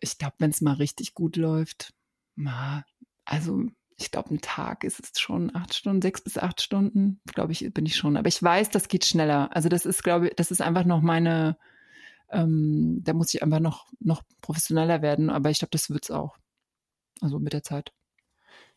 ich 0.00 0.18
glaube, 0.18 0.34
wenn 0.38 0.50
es 0.50 0.60
mal 0.60 0.74
richtig 0.74 1.14
gut 1.14 1.36
läuft, 1.36 1.94
na, 2.34 2.84
also 3.24 3.66
ich 3.98 4.10
glaube, 4.10 4.34
ein 4.34 4.40
Tag 4.40 4.84
ist 4.84 5.00
es 5.00 5.18
schon 5.18 5.54
acht 5.54 5.74
Stunden, 5.74 6.02
sechs 6.02 6.20
bis 6.20 6.36
acht 6.36 6.60
Stunden, 6.60 7.20
glaube 7.26 7.52
ich, 7.52 7.72
bin 7.72 7.86
ich 7.86 7.96
schon. 7.96 8.16
Aber 8.16 8.28
ich 8.28 8.42
weiß, 8.42 8.70
das 8.70 8.88
geht 8.88 9.06
schneller. 9.06 9.54
Also 9.54 9.68
das 9.68 9.86
ist, 9.86 10.02
glaube 10.02 10.28
ich, 10.28 10.34
das 10.36 10.50
ist 10.50 10.60
einfach 10.60 10.84
noch 10.84 11.00
meine, 11.00 11.56
ähm, 12.30 13.00
da 13.02 13.14
muss 13.14 13.32
ich 13.32 13.42
einfach 13.42 13.60
noch, 13.60 13.86
noch 14.00 14.22
professioneller 14.42 15.00
werden. 15.00 15.30
Aber 15.30 15.50
ich 15.50 15.60
glaube, 15.60 15.70
das 15.70 15.88
wird 15.88 16.04
es 16.04 16.10
auch. 16.10 16.36
Also 17.22 17.38
mit 17.38 17.54
der 17.54 17.62
Zeit. 17.62 17.92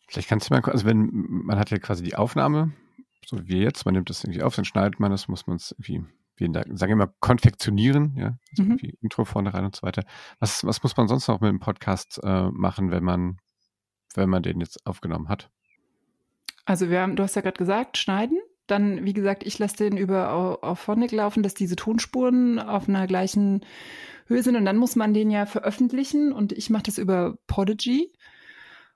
Vielleicht 0.08 0.28
kannst 0.28 0.48
du 0.48 0.54
mal, 0.54 0.64
also 0.64 0.86
wenn, 0.86 1.10
man 1.12 1.58
hat 1.58 1.70
ja 1.70 1.78
quasi 1.78 2.02
die 2.02 2.16
Aufnahme, 2.16 2.72
so 3.26 3.46
wie 3.46 3.62
jetzt, 3.62 3.84
man 3.84 3.94
nimmt 3.94 4.08
das 4.08 4.24
irgendwie 4.24 4.42
auf, 4.42 4.56
dann 4.56 4.64
schneidet 4.64 4.98
man 4.98 5.10
das, 5.10 5.28
muss 5.28 5.46
man 5.46 5.56
es 5.56 5.72
irgendwie, 5.72 6.02
wie 6.36 6.44
in 6.44 6.54
der, 6.54 6.64
sagen 6.72 6.92
wir 6.92 6.96
mal, 6.96 7.14
konfektionieren, 7.20 8.16
ja, 8.16 8.38
also 8.50 8.62
mhm. 8.62 8.78
Intro 9.02 9.26
vorne 9.26 9.52
rein 9.52 9.66
und 9.66 9.76
so 9.76 9.82
weiter. 9.82 10.04
Was, 10.38 10.64
was 10.64 10.82
muss 10.82 10.96
man 10.96 11.06
sonst 11.06 11.28
noch 11.28 11.40
mit 11.40 11.50
dem 11.50 11.60
Podcast 11.60 12.18
äh, 12.24 12.50
machen, 12.50 12.90
wenn 12.90 13.04
man 13.04 13.36
wenn 14.14 14.28
man 14.28 14.42
den 14.42 14.60
jetzt 14.60 14.86
aufgenommen 14.86 15.28
hat? 15.28 15.50
Also 16.64 16.90
wir 16.90 17.00
haben, 17.00 17.16
du 17.16 17.22
hast 17.22 17.36
ja 17.36 17.42
gerade 17.42 17.58
gesagt, 17.58 17.98
schneiden. 17.98 18.38
Dann, 18.66 19.04
wie 19.04 19.12
gesagt, 19.12 19.44
ich 19.44 19.58
lasse 19.58 19.76
den 19.76 19.96
über 19.96 20.62
auf 20.62 20.78
Phonic 20.78 21.10
laufen, 21.10 21.42
dass 21.42 21.54
diese 21.54 21.74
Tonspuren 21.74 22.60
auf 22.60 22.88
einer 22.88 23.06
gleichen 23.06 23.64
Höhe 24.26 24.42
sind. 24.42 24.54
Und 24.54 24.64
dann 24.64 24.76
muss 24.76 24.94
man 24.94 25.12
den 25.12 25.30
ja 25.30 25.46
veröffentlichen. 25.46 26.32
Und 26.32 26.52
ich 26.52 26.70
mache 26.70 26.84
das 26.84 26.98
über 26.98 27.36
Podigy. 27.48 28.12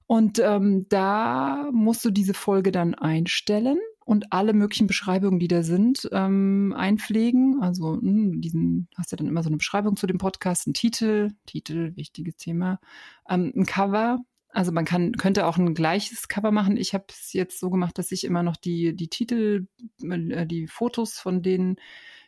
Und 0.07 0.39
ähm, 0.39 0.87
da 0.89 1.71
musst 1.73 2.05
du 2.05 2.11
diese 2.11 2.35
Folge 2.35 2.71
dann 2.71 2.95
einstellen 2.95 3.79
und 4.05 4.33
alle 4.33 4.53
möglichen 4.53 4.87
Beschreibungen, 4.87 5.39
die 5.39 5.49
da 5.49 5.63
sind, 5.63 6.09
ähm, 6.13 6.75
einpflegen. 6.77 7.63
Also 7.63 7.95
mh, 7.95 8.01
hm, 8.03 8.41
diesen 8.41 8.89
hast 8.97 9.13
du 9.13 9.17
dann 9.17 9.27
immer 9.27 9.43
so 9.43 9.49
eine 9.49 9.57
Beschreibung 9.57 9.97
zu 9.97 10.07
dem 10.07 10.19
Podcast, 10.19 10.67
ein 10.67 10.75
Titel, 10.75 11.31
Titel, 11.47 11.97
wichtiges 11.97 12.37
Thema, 12.37 12.81
ähm, 13.29 13.53
ein 13.57 13.65
Cover, 13.65 14.19
also 14.55 14.71
man 14.71 14.85
kann, 14.85 15.13
könnte 15.13 15.47
auch 15.47 15.59
ein 15.59 15.75
gleiches 15.75 16.29
Cover 16.29 16.53
machen. 16.53 16.77
Ich 16.77 16.95
habe 16.95 17.07
es 17.09 17.33
jetzt 17.33 17.59
so 17.59 17.71
gemacht, 17.71 17.99
dass 17.99 18.13
ich 18.13 18.25
immer 18.25 18.45
noch 18.45 18.57
die, 18.57 18.95
die 18.95 19.09
Titel, 19.09 19.67
äh, 20.03 20.47
die 20.47 20.69
Fotos 20.69 21.19
von 21.19 21.43
den 21.43 21.77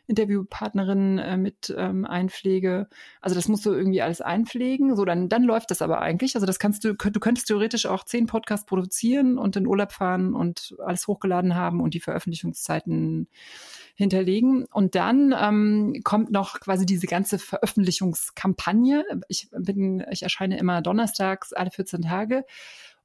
Interviewpartnerinnen 0.07 1.19
äh, 1.19 1.37
mit 1.37 1.73
ähm, 1.77 2.05
einpflege. 2.05 2.87
Also 3.21 3.35
das 3.35 3.47
musst 3.47 3.65
du 3.65 3.73
irgendwie 3.73 4.01
alles 4.01 4.21
einpflegen. 4.21 4.95
So, 4.95 5.05
dann, 5.05 5.29
dann 5.29 5.43
läuft 5.43 5.71
das 5.71 5.81
aber 5.81 6.01
eigentlich. 6.01 6.35
Also 6.35 6.45
das 6.45 6.59
kannst 6.59 6.83
du, 6.83 6.93
du 6.93 7.19
könntest 7.19 7.47
theoretisch 7.47 7.85
auch 7.85 8.03
zehn 8.05 8.25
Podcasts 8.25 8.65
produzieren 8.65 9.37
und 9.37 9.55
in 9.55 9.67
Urlaub 9.67 9.91
fahren 9.91 10.33
und 10.33 10.75
alles 10.83 11.07
hochgeladen 11.07 11.55
haben 11.55 11.81
und 11.81 11.93
die 11.93 11.99
Veröffentlichungszeiten 11.99 13.27
hinterlegen. 13.95 14.65
Und 14.71 14.95
dann 14.95 15.35
ähm, 15.37 16.01
kommt 16.03 16.31
noch 16.31 16.59
quasi 16.59 16.85
diese 16.85 17.07
ganze 17.07 17.37
Veröffentlichungskampagne. 17.39 19.03
Ich 19.27 19.49
bin, 19.51 20.05
ich 20.11 20.23
erscheine 20.23 20.57
immer 20.57 20.81
donnerstags 20.81 21.51
alle 21.51 21.71
14 21.71 22.03
Tage. 22.03 22.45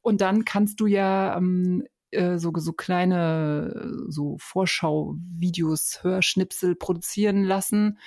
Und 0.03 0.21
dann 0.21 0.45
kannst 0.45 0.81
du 0.81 0.87
ja 0.87 1.37
ähm, 1.37 1.85
äh, 2.13 2.39
so, 2.39 2.53
so 2.55 2.73
kleine 2.73 4.05
so 4.09 4.37
Vorschau-Videos, 4.39 6.01
Hörschnipsel 6.03 6.77
produzieren 6.77 7.45
lassen, 7.45 7.99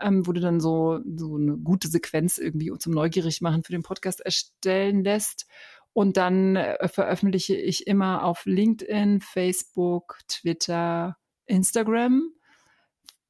ähm, 0.00 0.26
wo 0.26 0.32
du 0.32 0.40
dann 0.40 0.60
so, 0.60 1.00
so 1.16 1.36
eine 1.36 1.56
gute 1.56 1.88
Sequenz 1.88 2.38
irgendwie 2.38 2.72
zum 2.78 2.92
Neugierig 2.92 3.40
machen 3.40 3.64
für 3.64 3.72
den 3.72 3.82
Podcast 3.82 4.20
erstellen 4.20 5.04
lässt. 5.04 5.46
Und 5.92 6.16
dann 6.16 6.56
äh, 6.56 6.88
veröffentliche 6.88 7.56
ich 7.56 7.86
immer 7.86 8.24
auf 8.24 8.46
LinkedIn, 8.46 9.20
Facebook, 9.20 10.18
Twitter, 10.28 11.16
Instagram. 11.46 12.30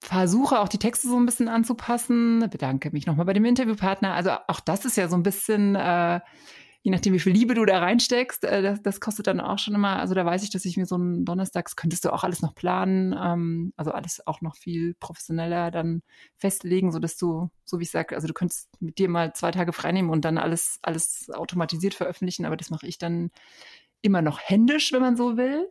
Versuche 0.00 0.60
auch 0.60 0.68
die 0.68 0.78
Texte 0.78 1.08
so 1.08 1.16
ein 1.16 1.26
bisschen 1.26 1.48
anzupassen. 1.48 2.48
Bedanke 2.50 2.90
mich 2.90 3.06
nochmal 3.06 3.26
bei 3.26 3.32
dem 3.34 3.44
Interviewpartner. 3.44 4.14
Also 4.14 4.30
auch 4.48 4.60
das 4.60 4.84
ist 4.84 4.96
ja 4.96 5.08
so 5.08 5.16
ein 5.16 5.22
bisschen, 5.22 5.74
äh, 5.74 6.20
je 6.84 6.90
nachdem, 6.90 7.14
wie 7.14 7.18
viel 7.18 7.32
Liebe 7.32 7.54
du 7.54 7.64
da 7.64 7.78
reinsteckst, 7.78 8.44
äh, 8.44 8.60
das, 8.60 8.82
das 8.82 9.00
kostet 9.00 9.26
dann 9.26 9.40
auch 9.40 9.58
schon 9.58 9.74
immer, 9.74 9.98
also 9.98 10.14
da 10.14 10.26
weiß 10.26 10.42
ich, 10.42 10.50
dass 10.50 10.66
ich 10.66 10.76
mir 10.76 10.84
so 10.84 10.96
einen 10.96 11.24
Donnerstags 11.24 11.76
könntest 11.76 12.04
du 12.04 12.12
auch 12.12 12.24
alles 12.24 12.42
noch 12.42 12.54
planen, 12.54 13.14
ähm, 13.18 13.72
also 13.78 13.90
alles 13.90 14.24
auch 14.26 14.42
noch 14.42 14.54
viel 14.54 14.94
professioneller 15.00 15.70
dann 15.70 16.02
festlegen, 16.36 16.92
so 16.92 16.98
dass 16.98 17.16
du, 17.16 17.48
so 17.64 17.78
wie 17.78 17.84
ich 17.84 17.90
sage, 17.90 18.14
also 18.14 18.28
du 18.28 18.34
könntest 18.34 18.68
mit 18.80 18.98
dir 18.98 19.08
mal 19.08 19.32
zwei 19.32 19.50
Tage 19.50 19.72
freinehmen 19.72 20.10
und 20.10 20.26
dann 20.26 20.36
alles, 20.36 20.78
alles 20.82 21.30
automatisiert 21.32 21.94
veröffentlichen, 21.94 22.44
aber 22.44 22.58
das 22.58 22.68
mache 22.68 22.86
ich 22.86 22.98
dann 22.98 23.30
immer 24.02 24.20
noch 24.20 24.38
händisch, 24.38 24.92
wenn 24.92 25.00
man 25.00 25.16
so 25.16 25.38
will. 25.38 25.66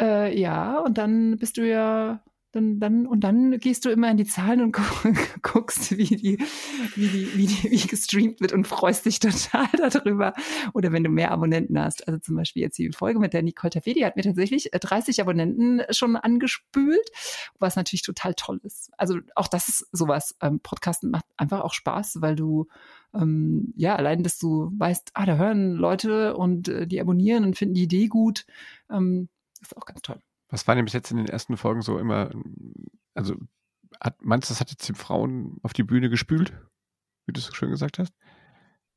Äh, 0.00 0.38
ja, 0.38 0.78
und 0.78 0.98
dann 0.98 1.36
bist 1.38 1.56
du 1.56 1.68
ja 1.68 2.22
dann, 2.52 2.80
dann, 2.80 3.06
und 3.06 3.20
dann 3.20 3.58
gehst 3.58 3.84
du 3.84 3.90
immer 3.90 4.10
in 4.10 4.16
die 4.16 4.24
Zahlen 4.24 4.62
und 4.62 4.72
guckst, 5.42 5.96
wie 5.98 6.04
die, 6.04 6.38
wie 6.94 7.08
die, 7.08 7.36
wie 7.36 7.46
die, 7.46 7.70
wie 7.70 7.86
gestreamt 7.86 8.40
wird 8.40 8.52
und 8.52 8.66
freust 8.66 9.04
dich 9.04 9.20
total 9.20 9.68
darüber. 9.90 10.32
Oder 10.72 10.90
wenn 10.92 11.04
du 11.04 11.10
mehr 11.10 11.30
Abonnenten 11.30 11.78
hast. 11.78 12.08
Also 12.08 12.18
zum 12.20 12.36
Beispiel 12.36 12.62
jetzt 12.62 12.78
die 12.78 12.90
Folge 12.92 13.18
mit 13.18 13.34
der 13.34 13.42
Nicole 13.42 13.70
Tafé, 13.70 13.92
die 13.92 14.04
hat 14.04 14.16
mir 14.16 14.22
tatsächlich 14.22 14.70
30 14.72 15.18
äh, 15.18 15.22
Abonnenten 15.22 15.82
schon 15.90 16.16
angespült, 16.16 17.10
was 17.58 17.76
natürlich 17.76 18.02
total 18.02 18.32
toll 18.34 18.60
ist. 18.62 18.90
Also 18.96 19.18
auch 19.34 19.48
das 19.48 19.68
ist 19.68 19.88
sowas. 19.92 20.34
Ähm, 20.40 20.60
Podcasten 20.60 21.10
macht 21.10 21.26
einfach 21.36 21.60
auch 21.60 21.74
Spaß, 21.74 22.22
weil 22.22 22.34
du, 22.34 22.66
ähm, 23.14 23.74
ja, 23.76 23.94
allein, 23.94 24.22
dass 24.22 24.38
du 24.38 24.72
weißt, 24.74 25.10
ah, 25.12 25.26
da 25.26 25.36
hören 25.36 25.74
Leute 25.74 26.34
und 26.34 26.68
äh, 26.68 26.86
die 26.86 27.00
abonnieren 27.00 27.44
und 27.44 27.58
finden 27.58 27.74
die 27.74 27.82
Idee 27.82 28.06
gut, 28.06 28.46
ähm, 28.90 29.28
ist 29.60 29.76
auch 29.76 29.84
ganz 29.84 30.00
toll. 30.00 30.20
Was 30.48 30.66
war 30.66 30.74
denn 30.74 30.84
bis 30.84 30.94
jetzt 30.94 31.10
in 31.10 31.18
den 31.18 31.26
ersten 31.26 31.56
Folgen 31.56 31.82
so 31.82 31.98
immer, 31.98 32.30
also 33.14 33.36
hat, 34.00 34.22
meinst 34.22 34.48
du, 34.48 34.52
das 34.52 34.60
hat 34.60 34.70
jetzt 34.70 34.88
die 34.88 34.94
Frauen 34.94 35.58
auf 35.62 35.72
die 35.72 35.82
Bühne 35.82 36.08
gespült, 36.08 36.52
wie 37.26 37.32
du 37.32 37.40
es 37.40 37.46
so 37.46 37.52
schön 37.52 37.70
gesagt 37.70 37.98
hast? 37.98 38.12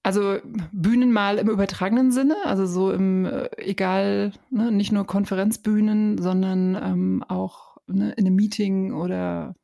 Also 0.03 0.39
Bühnen 0.71 1.11
mal 1.11 1.37
im 1.37 1.49
übertragenen 1.49 2.11
Sinne, 2.11 2.35
also 2.45 2.65
so 2.65 2.91
im, 2.91 3.25
äh, 3.25 3.49
egal, 3.57 4.33
ne, 4.49 4.71
nicht 4.71 4.91
nur 4.91 5.05
Konferenzbühnen, 5.05 6.17
sondern 6.17 6.75
ähm, 6.75 7.23
auch 7.27 7.77
ne, 7.85 8.11
in 8.13 8.25
einem 8.25 8.35
Meeting 8.35 8.93
oder 8.93 9.55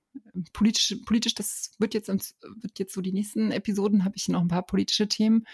politisch, 0.54 0.96
politisch, 1.06 1.34
das 1.34 1.72
wird 1.80 1.96
jetzt, 1.96 2.08
wird 2.08 2.78
jetzt 2.78 2.94
so 2.94 3.02
die 3.02 3.14
nächsten 3.14 3.52
Episoden, 3.52 4.06
habe 4.06 4.16
ich 4.16 4.28
noch 4.30 4.42
ein 4.42 4.48
paar 4.48 4.66
politische 4.66 5.08
Themen 5.08 5.46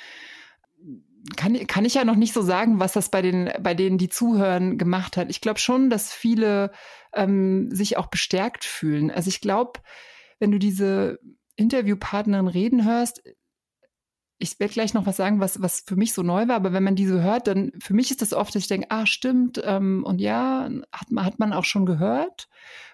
kann, 1.35 1.67
kann 1.67 1.85
ich 1.85 1.93
ja 1.93 2.03
noch 2.03 2.15
nicht 2.15 2.33
so 2.33 2.41
sagen, 2.41 2.79
was 2.79 2.93
das 2.93 3.09
bei 3.09 3.21
den, 3.21 3.51
bei 3.61 3.73
denen, 3.73 3.97
die 3.97 4.09
zuhören, 4.09 4.77
gemacht 4.77 5.17
hat. 5.17 5.29
Ich 5.29 5.41
glaube 5.41 5.59
schon, 5.59 5.89
dass 5.89 6.11
viele 6.11 6.71
ähm, 7.13 7.73
sich 7.73 7.97
auch 7.97 8.07
bestärkt 8.07 8.65
fühlen. 8.65 9.09
Also 9.09 9.29
ich 9.29 9.39
glaube, 9.39 9.79
wenn 10.39 10.51
du 10.51 10.59
diese 10.59 11.19
Interviewpartnerin 11.55 12.47
reden 12.47 12.85
hörst, 12.85 13.21
ich 14.39 14.59
werde 14.59 14.73
gleich 14.73 14.93
noch 14.93 15.05
was 15.05 15.15
sagen, 15.15 15.39
was, 15.39 15.61
was 15.61 15.83
für 15.87 15.95
mich 15.95 16.11
so 16.11 16.21
neu 16.21 16.47
war, 16.49 16.55
aber 16.55 16.73
wenn 16.73 16.83
man 16.83 16.95
diese 16.95 17.21
hört, 17.21 17.47
dann 17.47 17.71
für 17.79 17.93
mich 17.93 18.11
ist 18.11 18.21
das 18.21 18.33
oft, 18.33 18.53
dass 18.53 18.63
ich 18.63 18.67
denke, 18.67 18.87
ah, 18.89 19.05
stimmt, 19.05 19.61
ähm, 19.63 20.03
und 20.05 20.19
ja, 20.19 20.69
hat, 20.91 21.07
hat 21.15 21.39
man 21.39 21.53
auch 21.53 21.63
schon 21.63 21.85
gehört. 21.85 22.49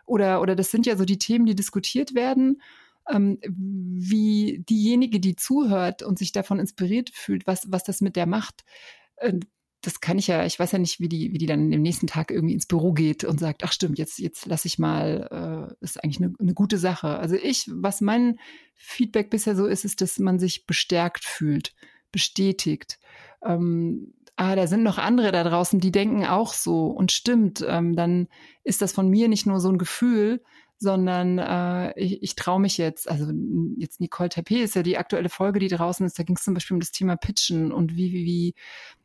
Oder, 0.05 0.41
oder 0.41 0.55
das 0.55 0.69
sind 0.69 0.85
ja 0.85 0.95
so 0.95 1.05
die 1.05 1.17
Themen, 1.17 1.45
die 1.45 1.55
diskutiert 1.55 2.13
werden 2.13 2.61
ähm, 3.09 3.39
wie 3.43 4.63
diejenige, 4.69 5.19
die 5.19 5.35
zuhört 5.35 6.03
und 6.03 6.19
sich 6.19 6.31
davon 6.31 6.59
inspiriert 6.59 7.09
fühlt, 7.13 7.47
was, 7.47 7.71
was 7.71 7.83
das 7.83 8.01
mit 8.01 8.15
der 8.15 8.25
macht. 8.25 8.63
Äh, 9.17 9.39
das 9.81 10.01
kann 10.01 10.17
ich 10.17 10.27
ja, 10.27 10.45
ich 10.45 10.59
weiß 10.59 10.73
ja 10.73 10.79
nicht, 10.79 10.99
wie 10.99 11.07
die, 11.07 11.31
wie 11.31 11.37
die 11.37 11.45
dann 11.45 11.73
am 11.73 11.81
nächsten 11.81 12.07
Tag 12.07 12.31
irgendwie 12.31 12.53
ins 12.53 12.65
Büro 12.65 12.91
geht 12.91 13.23
und 13.23 13.39
sagt, 13.39 13.63
ach 13.63 13.71
stimmt, 13.71 13.97
jetzt, 13.97 14.19
jetzt 14.19 14.45
lasse 14.45 14.67
ich 14.67 14.77
mal, 14.77 15.69
äh, 15.79 15.83
ist 15.83 16.03
eigentlich 16.03 16.21
eine, 16.21 16.33
eine 16.37 16.53
gute 16.53 16.77
Sache. 16.77 17.07
Also 17.17 17.35
ich, 17.35 17.69
was 17.73 18.01
mein 18.01 18.39
Feedback 18.75 19.29
bisher 19.29 19.55
so 19.55 19.67
ist, 19.67 19.85
ist, 19.85 20.01
dass 20.01 20.19
man 20.19 20.37
sich 20.37 20.65
bestärkt 20.65 21.23
fühlt, 21.23 21.73
bestätigt. 22.11 22.99
Ähm, 23.41 24.13
ah, 24.35 24.55
da 24.55 24.67
sind 24.67 24.83
noch 24.83 24.97
andere 24.97 25.31
da 25.31 25.43
draußen, 25.45 25.79
die 25.79 25.91
denken 25.91 26.25
auch 26.25 26.53
so 26.53 26.87
und 26.87 27.13
stimmt, 27.13 27.65
ähm, 27.65 27.95
dann 27.95 28.27
ist 28.65 28.81
das 28.81 28.91
von 28.91 29.09
mir 29.09 29.29
nicht 29.29 29.45
nur 29.45 29.61
so 29.61 29.69
ein 29.69 29.77
Gefühl, 29.77 30.43
sondern 30.79 31.37
äh, 31.37 31.93
ich, 31.99 32.23
ich 32.23 32.35
traue 32.35 32.59
mich 32.59 32.77
jetzt, 32.77 33.09
also 33.09 33.31
jetzt 33.77 33.99
Nicole 33.99 34.29
Tapé 34.29 34.63
ist 34.63 34.75
ja 34.75 34.83
die 34.83 34.97
aktuelle 34.97 35.29
Folge, 35.29 35.59
die 35.59 35.67
draußen 35.67 36.05
ist, 36.05 36.17
da 36.17 36.23
ging 36.23 36.37
es 36.37 36.43
zum 36.43 36.53
Beispiel 36.53 36.75
um 36.75 36.79
das 36.79 36.91
Thema 36.91 37.17
Pitchen 37.17 37.71
und 37.71 37.95
wie, 37.97 38.13
wie, 38.13 38.25
wie, 38.25 38.55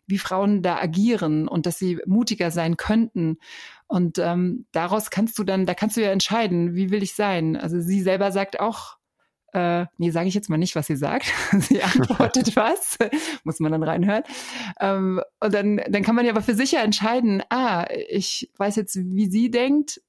wie 0.06 0.18
Frauen 0.18 0.62
da 0.62 0.76
agieren 0.76 1.48
und 1.48 1.66
dass 1.66 1.78
sie 1.78 1.98
mutiger 2.06 2.50
sein 2.50 2.76
könnten. 2.76 3.38
Und 3.88 4.18
ähm, 4.18 4.66
daraus 4.72 5.10
kannst 5.10 5.38
du 5.38 5.44
dann, 5.44 5.66
da 5.66 5.74
kannst 5.74 5.96
du 5.96 6.02
ja 6.02 6.10
entscheiden, 6.10 6.74
wie 6.74 6.90
will 6.90 7.02
ich 7.02 7.14
sein. 7.14 7.56
Also 7.56 7.80
sie 7.80 8.02
selber 8.02 8.30
sagt 8.30 8.60
auch, 8.60 8.96
äh, 9.54 9.86
nee, 9.98 10.10
sage 10.10 10.28
ich 10.28 10.34
jetzt 10.34 10.50
mal 10.50 10.58
nicht, 10.58 10.74
was 10.74 10.88
sie 10.88 10.96
sagt. 10.96 11.32
sie 11.58 11.82
antwortet 11.82 12.56
was, 12.56 12.98
muss 13.44 13.60
man 13.60 13.72
dann 13.72 13.82
reinhören. 13.82 14.24
Ähm, 14.80 15.20
und 15.40 15.54
dann, 15.54 15.80
dann 15.88 16.02
kann 16.02 16.16
man 16.16 16.24
ja 16.24 16.32
aber 16.32 16.42
für 16.42 16.54
sich 16.54 16.72
ja 16.72 16.80
entscheiden, 16.80 17.42
ah, 17.50 17.86
ich 18.08 18.50
weiß 18.58 18.74
jetzt, 18.76 18.96
wie 18.96 19.30
sie 19.30 19.50
denkt, 19.50 20.02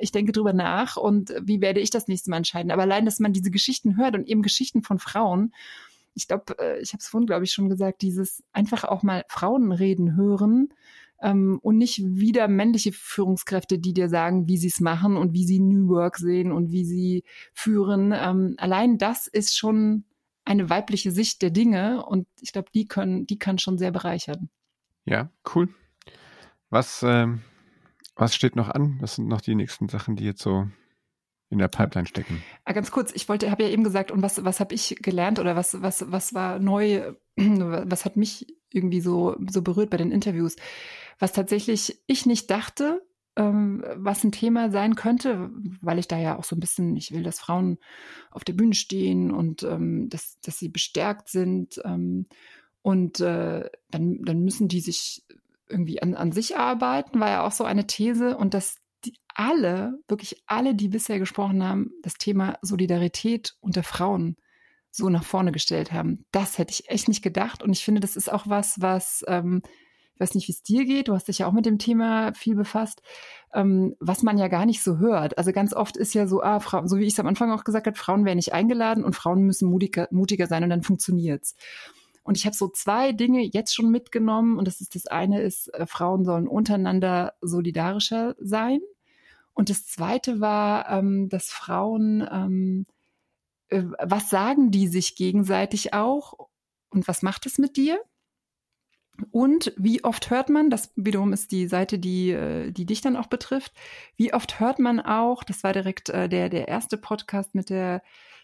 ich 0.00 0.10
denke 0.10 0.32
drüber 0.32 0.52
nach 0.52 0.96
und 0.96 1.32
wie 1.40 1.60
werde 1.60 1.80
ich 1.80 1.90
das 1.90 2.08
nächste 2.08 2.30
Mal 2.30 2.38
entscheiden. 2.38 2.72
Aber 2.72 2.82
allein, 2.82 3.04
dass 3.04 3.20
man 3.20 3.32
diese 3.32 3.52
Geschichten 3.52 3.96
hört 3.96 4.16
und 4.16 4.26
eben 4.26 4.42
Geschichten 4.42 4.82
von 4.82 4.98
Frauen, 4.98 5.52
ich 6.14 6.26
glaube, 6.26 6.58
äh, 6.58 6.80
ich 6.80 6.92
habe 6.92 6.98
es 7.00 7.06
vorhin, 7.06 7.26
glaube 7.26 7.44
ich, 7.44 7.52
schon 7.52 7.68
gesagt, 7.68 8.02
dieses 8.02 8.42
einfach 8.52 8.82
auch 8.82 9.04
mal 9.04 9.24
Frauen 9.28 9.70
reden 9.70 10.16
hören, 10.16 10.70
ähm, 11.20 11.58
und 11.62 11.78
nicht 11.78 12.00
wieder 12.02 12.48
männliche 12.48 12.92
Führungskräfte, 12.92 13.78
die 13.78 13.92
dir 13.92 14.08
sagen, 14.08 14.48
wie 14.48 14.56
sie 14.56 14.68
es 14.68 14.80
machen 14.80 15.16
und 15.16 15.32
wie 15.32 15.44
sie 15.44 15.60
New 15.60 15.88
Work 15.88 16.18
sehen 16.18 16.52
und 16.52 16.70
wie 16.70 16.84
sie 16.84 17.24
führen. 17.52 18.12
Ähm, 18.16 18.54
allein 18.58 18.98
das 18.98 19.26
ist 19.26 19.56
schon 19.56 20.04
eine 20.44 20.70
weibliche 20.70 21.10
Sicht 21.10 21.42
der 21.42 21.50
Dinge 21.50 22.04
und 22.04 22.26
ich 22.40 22.52
glaube, 22.52 22.68
die 22.74 22.86
können, 22.86 23.26
die 23.26 23.38
kann 23.38 23.58
schon 23.58 23.78
sehr 23.78 23.90
bereichern. 23.90 24.48
Ja, 25.04 25.30
cool. 25.54 25.68
Was, 26.70 27.02
ähm, 27.02 27.42
was 28.14 28.34
steht 28.34 28.56
noch 28.56 28.68
an? 28.68 28.98
Was 29.00 29.16
sind 29.16 29.28
noch 29.28 29.40
die 29.40 29.54
nächsten 29.54 29.88
Sachen, 29.88 30.16
die 30.16 30.24
jetzt 30.24 30.42
so 30.42 30.68
in 31.50 31.58
der 31.58 31.68
Pipeline 31.68 32.06
stecken. 32.06 32.42
Ah, 32.64 32.72
ganz 32.72 32.90
kurz, 32.90 33.12
ich 33.14 33.28
wollte, 33.28 33.50
habe 33.50 33.62
ja 33.62 33.70
eben 33.70 33.84
gesagt, 33.84 34.10
und 34.10 34.22
was, 34.22 34.44
was 34.44 34.60
habe 34.60 34.74
ich 34.74 34.96
gelernt 35.00 35.38
oder 35.38 35.56
was, 35.56 35.80
was, 35.80 36.10
was 36.10 36.34
war 36.34 36.58
neu, 36.58 37.14
was 37.36 38.04
hat 38.04 38.16
mich 38.16 38.46
irgendwie 38.70 39.00
so, 39.00 39.36
so 39.48 39.62
berührt 39.62 39.90
bei 39.90 39.96
den 39.96 40.12
Interviews? 40.12 40.56
was 41.18 41.32
tatsächlich 41.32 42.02
ich 42.06 42.26
nicht 42.26 42.50
dachte, 42.50 43.02
ähm, 43.36 43.84
was 43.96 44.24
ein 44.24 44.32
Thema 44.32 44.70
sein 44.70 44.94
könnte, 44.94 45.50
weil 45.80 45.98
ich 45.98 46.08
da 46.08 46.18
ja 46.18 46.38
auch 46.38 46.44
so 46.44 46.56
ein 46.56 46.60
bisschen, 46.60 46.96
ich 46.96 47.12
will, 47.12 47.22
dass 47.22 47.40
Frauen 47.40 47.78
auf 48.30 48.44
der 48.44 48.52
Bühne 48.52 48.74
stehen 48.74 49.30
und 49.30 49.62
ähm, 49.62 50.08
dass, 50.08 50.40
dass 50.40 50.58
sie 50.58 50.68
bestärkt 50.68 51.28
sind. 51.28 51.80
Ähm, 51.84 52.26
und 52.82 53.20
äh, 53.20 53.68
dann, 53.90 54.24
dann 54.24 54.44
müssen 54.44 54.68
die 54.68 54.80
sich 54.80 55.24
irgendwie 55.68 56.00
an, 56.00 56.14
an 56.14 56.32
sich 56.32 56.56
arbeiten, 56.56 57.20
war 57.20 57.28
ja 57.28 57.46
auch 57.46 57.52
so 57.52 57.64
eine 57.64 57.86
These. 57.86 58.36
Und 58.36 58.54
dass 58.54 58.78
die 59.04 59.14
alle, 59.34 59.98
wirklich 60.08 60.42
alle, 60.46 60.74
die 60.74 60.88
bisher 60.88 61.18
gesprochen 61.18 61.62
haben, 61.62 61.90
das 62.02 62.14
Thema 62.14 62.58
Solidarität 62.62 63.54
unter 63.60 63.82
Frauen 63.82 64.36
so 64.90 65.08
nach 65.08 65.24
vorne 65.24 65.52
gestellt 65.52 65.92
haben. 65.92 66.24
Das 66.32 66.58
hätte 66.58 66.72
ich 66.72 66.88
echt 66.90 67.08
nicht 67.08 67.22
gedacht. 67.22 67.62
Und 67.62 67.72
ich 67.72 67.84
finde, 67.84 68.00
das 68.00 68.16
ist 68.16 68.32
auch 68.32 68.46
was, 68.46 68.80
was 68.80 69.24
ähm, 69.28 69.62
ich 70.18 70.20
weiß 70.20 70.34
nicht, 70.34 70.48
wie 70.48 70.52
es 70.52 70.64
dir 70.64 70.84
geht, 70.84 71.06
du 71.06 71.14
hast 71.14 71.28
dich 71.28 71.38
ja 71.38 71.46
auch 71.46 71.52
mit 71.52 71.64
dem 71.64 71.78
Thema 71.78 72.32
viel 72.34 72.56
befasst, 72.56 73.02
ähm, 73.54 73.94
was 74.00 74.24
man 74.24 74.36
ja 74.36 74.48
gar 74.48 74.66
nicht 74.66 74.82
so 74.82 74.98
hört. 74.98 75.38
Also 75.38 75.52
ganz 75.52 75.72
oft 75.72 75.96
ist 75.96 76.12
ja 76.12 76.26
so, 76.26 76.42
ah, 76.42 76.58
Frauen, 76.58 76.88
so 76.88 76.98
wie 76.98 77.04
ich 77.04 77.12
es 77.12 77.20
am 77.20 77.28
Anfang 77.28 77.52
auch 77.52 77.62
gesagt 77.62 77.86
habe, 77.86 77.96
Frauen 77.96 78.24
werden 78.24 78.38
nicht 78.38 78.52
eingeladen 78.52 79.04
und 79.04 79.14
Frauen 79.14 79.42
müssen 79.42 79.70
mutiger, 79.70 80.08
mutiger 80.10 80.48
sein 80.48 80.64
und 80.64 80.70
dann 80.70 80.82
funktioniert's. 80.82 81.54
Und 82.28 82.36
ich 82.36 82.44
habe 82.44 82.54
so 82.54 82.68
zwei 82.68 83.12
Dinge 83.12 83.40
jetzt 83.40 83.74
schon 83.74 83.90
mitgenommen 83.90 84.58
und 84.58 84.68
das 84.68 84.82
ist 84.82 84.94
das 84.94 85.06
eine 85.06 85.40
ist, 85.40 85.72
äh, 85.72 85.86
Frauen 85.86 86.26
sollen 86.26 86.46
untereinander 86.46 87.32
solidarischer 87.40 88.36
sein. 88.38 88.80
Und 89.54 89.70
das 89.70 89.86
zweite 89.86 90.38
war, 90.38 90.90
ähm, 90.90 91.30
dass 91.30 91.48
Frauen, 91.48 92.28
ähm, 92.30 92.84
äh, 93.68 93.82
was 93.98 94.28
sagen 94.28 94.70
die 94.70 94.88
sich 94.88 95.16
gegenseitig 95.16 95.94
auch 95.94 96.34
und 96.90 97.08
was 97.08 97.22
macht 97.22 97.46
es 97.46 97.56
mit 97.56 97.78
dir? 97.78 97.98
Und 99.30 99.72
wie 99.78 100.04
oft 100.04 100.28
hört 100.28 100.50
man, 100.50 100.68
das 100.68 100.92
wiederum 100.96 101.32
ist 101.32 101.50
die 101.50 101.66
Seite, 101.66 101.98
die, 101.98 102.32
äh, 102.32 102.72
die 102.72 102.84
dich 102.84 103.00
dann 103.00 103.16
auch 103.16 103.28
betrifft, 103.28 103.72
wie 104.16 104.34
oft 104.34 104.60
hört 104.60 104.80
man 104.80 105.00
auch, 105.00 105.44
das 105.44 105.64
war 105.64 105.72
direkt 105.72 106.10
äh, 106.10 106.28
der, 106.28 106.50
der 106.50 106.68
erste 106.68 106.98
Podcast 106.98 107.54
mit 107.54 107.70
der 107.70 108.02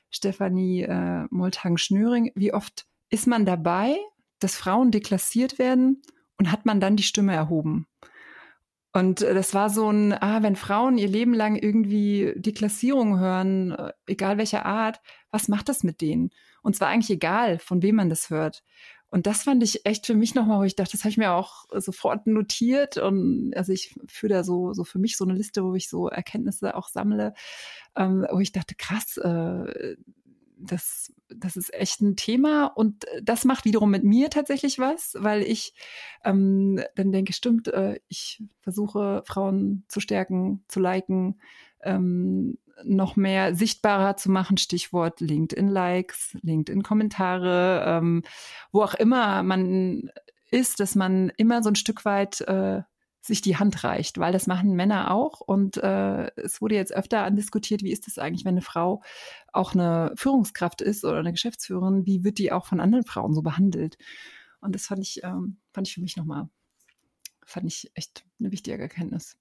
Stefanie 0.09 0.85
äh, 0.85 1.27
Molthagen-Schnöring, 1.29 2.33
wie 2.35 2.55
oft 2.55 2.87
ist 3.11 3.27
man 3.27 3.47
dabei, 3.47 3.97
dass 4.39 4.57
Frauen 4.57 4.91
deklassiert 4.91 5.59
werden 5.59 6.03
und 6.39 6.51
hat 6.51 6.67
man 6.67 6.81
dann 6.81 6.97
die 6.97 7.03
Stimme 7.03 7.35
erhoben? 7.35 7.87
Und 8.95 9.23
äh, 9.23 9.35
das 9.35 9.53
war 9.55 9.71
so 9.71 9.91
ein, 9.91 10.13
ah, 10.13 10.43
wenn 10.43 10.57
Frauen 10.57 10.99
ihr 10.99 11.09
Leben 11.09 11.35
lang 11.35 11.57
irgendwie 11.57 12.33
Deklassierung 12.37 13.19
hören, 13.19 13.73
äh, 13.73 13.93
egal 14.07 14.39
welcher 14.39 14.65
Art, 14.65 15.01
was 15.31 15.49
macht 15.49 15.69
das 15.69 15.83
mit 15.83 16.01
denen? 16.01 16.31
Und 16.63 16.77
zwar 16.77 16.89
eigentlich 16.89 17.11
egal, 17.11 17.59
von 17.59 17.83
wem 17.83 17.97
man 17.97 18.09
das 18.09 18.31
hört. 18.31 18.63
Und 19.09 19.27
das 19.27 19.45
fand 19.45 19.63
ich 19.63 19.85
echt 19.87 20.07
für 20.07 20.15
mich 20.15 20.35
nochmal, 20.35 20.61
wo 20.61 20.65
ich 20.65 20.77
dachte, 20.77 20.93
das 20.93 21.03
habe 21.03 21.11
ich 21.11 21.19
mir 21.19 21.33
auch 21.33 21.67
sofort 21.73 22.27
notiert. 22.27 22.97
Und 22.97 23.53
also 23.57 23.73
ich 23.73 23.95
führe 24.09 24.33
da 24.33 24.45
so, 24.45 24.73
so 24.73 24.85
für 24.85 24.99
mich 24.99 25.17
so 25.17 25.25
eine 25.25 25.35
Liste, 25.35 25.65
wo 25.65 25.75
ich 25.75 25.89
so 25.89 26.09
Erkenntnisse 26.09 26.75
auch 26.77 26.89
sammle, 26.89 27.35
ähm, 27.97 28.27
wo 28.31 28.41
ich 28.41 28.53
dachte, 28.53 28.75
krass, 28.77 29.17
äh, 29.19 29.97
das, 30.67 31.13
das 31.29 31.57
ist 31.57 31.73
echt 31.75 32.01
ein 32.01 32.17
Thema 32.17 32.67
und 32.67 33.05
das 33.23 33.45
macht 33.45 33.65
wiederum 33.65 33.91
mit 33.91 34.05
mir 34.05 34.31
tatsächlich 34.31 34.79
was, 34.79 35.15
weil 35.19 35.43
ich 35.43 35.75
ähm, 36.25 36.83
dann 36.95 37.13
denke, 37.13 37.33
stimmt, 37.33 37.69
äh, 37.69 38.01
ich 38.09 38.43
versuche 38.61 39.23
Frauen 39.27 39.85
zu 39.89 40.01
stärken, 40.01 40.65
zu 40.69 40.81
liken, 40.81 41.41
ähm, 41.83 42.59
noch 42.83 43.17
mehr 43.17 43.55
sichtbarer 43.55 44.17
zu 44.17 44.31
machen, 44.31 44.57
Stichwort 44.57 45.21
LinkedIn-Likes, 45.21 46.37
LinkedIn-Kommentare, 46.43 47.85
ähm, 47.87 48.23
wo 48.73 48.83
auch 48.83 48.95
immer 48.95 49.43
man 49.43 50.11
ist, 50.51 50.81
dass 50.81 50.95
man 50.95 51.31
immer 51.37 51.63
so 51.63 51.71
ein 51.71 51.77
Stück 51.77 52.05
weit 52.05 52.41
äh, 52.43 52.83
sich 53.27 53.41
die 53.41 53.57
Hand 53.57 53.85
reicht, 53.85 54.19
weil 54.19 54.33
das 54.33 54.47
machen 54.47 54.75
Männer 54.75 55.11
auch. 55.11 55.41
Und 55.41 55.79
äh, 55.79 56.31
es 56.37 56.61
wurde 56.61 56.75
jetzt 56.75 56.95
öfter 56.95 57.25
andiskutiert, 57.25 57.83
wie 57.83 57.93
ist 57.93 58.07
es 58.07 58.19
eigentlich, 58.19 58.45
wenn 58.45 58.55
eine 58.55 58.63
Frau 58.63 59.03
auch 59.53 59.75
eine 59.75 60.13
Führungskraft 60.15 60.83
ist 60.83 61.05
oder 61.05 61.19
eine 61.19 61.33
Geschäftsführerin, 61.33 62.05
wie 62.05 62.23
wird 62.23 62.39
die 62.39 62.53
auch 62.53 62.67
von 62.67 62.81
anderen 62.81 63.05
Frauen 63.05 63.35
so 63.35 63.41
behandelt? 63.41 63.97
Und 64.61 64.75
das 64.75 64.87
fand 64.87 65.01
ich, 65.01 65.25
ähm, 65.25 65.57
fand 65.73 65.89
ich 65.89 65.95
für 65.95 66.03
mich 66.03 66.17
nochmal, 66.17 66.49
fand 67.45 67.67
ich 67.67 67.91
echt 67.95 68.25
eine 68.39 68.53
wichtige 68.53 68.79
Erkenntnis. 68.79 69.39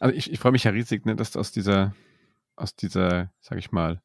Also 0.00 0.14
ich, 0.16 0.32
ich 0.32 0.40
freue 0.40 0.52
mich 0.52 0.64
ja 0.64 0.72
riesig, 0.72 1.06
ne, 1.06 1.14
dass 1.14 1.30
du 1.30 1.38
aus 1.38 1.52
dieser, 1.52 1.94
aus 2.56 2.74
dieser, 2.74 3.32
sag 3.40 3.58
ich 3.58 3.70
mal, 3.70 4.02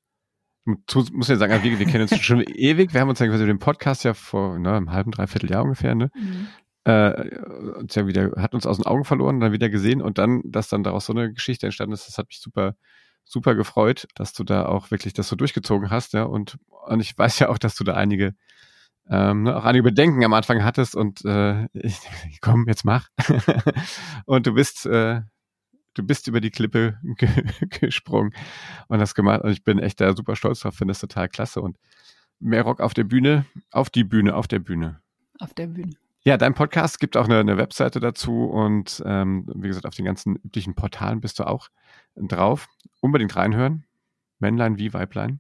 muss 0.66 1.28
ja 1.28 1.38
sagen, 1.38 1.64
wir, 1.64 1.80
wir 1.80 1.86
kennen 1.88 2.04
uns 2.04 2.16
schon 2.22 2.42
ewig. 2.42 2.94
Wir 2.94 3.02
haben 3.02 3.10
uns 3.10 3.18
ja 3.18 3.28
quasi 3.28 3.48
den 3.48 3.58
Podcast 3.58 4.04
ja 4.04 4.14
vor 4.14 4.60
ne, 4.60 4.76
einem 4.76 4.92
halben, 4.92 5.10
dreiviertel 5.10 5.50
Jahr 5.50 5.64
ungefähr, 5.64 5.96
ne? 5.96 6.12
Mhm 6.14 6.50
äh, 6.86 7.38
uns 7.76 7.96
ja 7.96 8.08
wieder, 8.08 8.32
hat 8.38 8.54
uns 8.54 8.66
aus 8.66 8.78
den 8.78 8.86
Augen 8.86 9.06
verloren, 9.06 9.40
dann 9.40 9.52
wieder 9.52 9.70
gesehen 9.70 10.02
und 10.02 10.18
dann, 10.18 10.42
dass 10.46 10.70
dann 10.70 10.84
daraus 10.84 11.06
so 11.06 11.14
eine 11.14 11.34
Geschichte 11.34 11.66
entstanden 11.66 11.94
ist, 11.94 12.08
das 12.08 12.18
hat 12.18 12.28
mich 12.28 12.40
super, 12.40 12.76
super 13.26 13.56
gefreut, 13.56 14.08
dass 14.16 14.34
du 14.34 14.44
da 14.44 14.66
auch 14.66 14.92
wirklich 14.92 15.14
das 15.14 15.28
so 15.28 15.36
durchgezogen 15.36 15.90
hast, 15.90 16.14
ja. 16.14 16.24
Und, 16.24 16.58
und 16.88 17.00
ich 17.00 17.18
weiß 17.18 17.40
ja 17.40 17.50
auch, 17.50 17.58
dass 17.58 17.76
du 17.76 17.84
da 17.84 17.94
einige, 17.94 18.34
ähm, 19.10 19.44
ne, 19.44 19.56
auch 19.56 19.66
einige 19.66 19.84
Bedenken 19.84 20.24
am 20.24 20.34
Anfang 20.34 20.64
hattest 20.64 20.96
und 20.96 21.24
äh, 21.26 21.66
ich, 21.74 22.00
komm, 22.42 22.66
jetzt 22.68 22.86
mach. 22.86 23.10
und 24.26 24.48
du 24.48 24.54
bist, 24.54 24.86
äh, 24.86 25.22
du 25.94 26.04
bist 26.04 26.28
über 26.28 26.42
die 26.42 26.52
Klippe 26.52 26.98
gesprungen 27.82 28.34
und 28.88 29.00
hast 29.00 29.16
gemacht. 29.16 29.42
Und 29.42 29.52
ich 29.52 29.64
bin 29.64 29.80
echt 29.80 30.02
da 30.02 30.16
super 30.16 30.36
stolz 30.36 30.62
drauf, 30.62 30.76
finde 30.76 30.92
das 30.92 31.00
total 31.00 31.30
klasse. 31.30 31.62
Und 31.62 31.78
mehr 32.40 32.64
Rock 32.64 32.80
auf 32.80 32.94
der 32.94 33.04
Bühne, 33.04 33.46
auf 33.72 33.90
die 33.90 34.04
Bühne, 34.04 34.36
auf 34.36 34.48
der 34.48 34.60
Bühne. 34.60 35.02
Auf 35.40 35.54
der 35.54 35.68
Bühne. 35.68 35.94
Ja, 36.30 36.38
dein 36.38 36.54
Podcast 36.54 37.00
gibt 37.00 37.18
auch 37.18 37.26
eine, 37.26 37.40
eine 37.40 37.58
Webseite 37.58 38.00
dazu 38.00 38.44
und 38.46 39.02
ähm, 39.04 39.48
wie 39.56 39.68
gesagt, 39.68 39.88
auf 39.88 39.96
den 39.96 40.06
ganzen 40.06 40.36
üblichen 40.36 40.76
Portalen 40.76 41.22
bist 41.22 41.40
du 41.40 41.48
auch 41.48 41.70
drauf. 42.16 42.68
Unbedingt 43.02 43.36
reinhören. 43.36 43.86
Männlein 44.38 44.78
wie 44.78 44.94
Weiblein. 44.94 45.40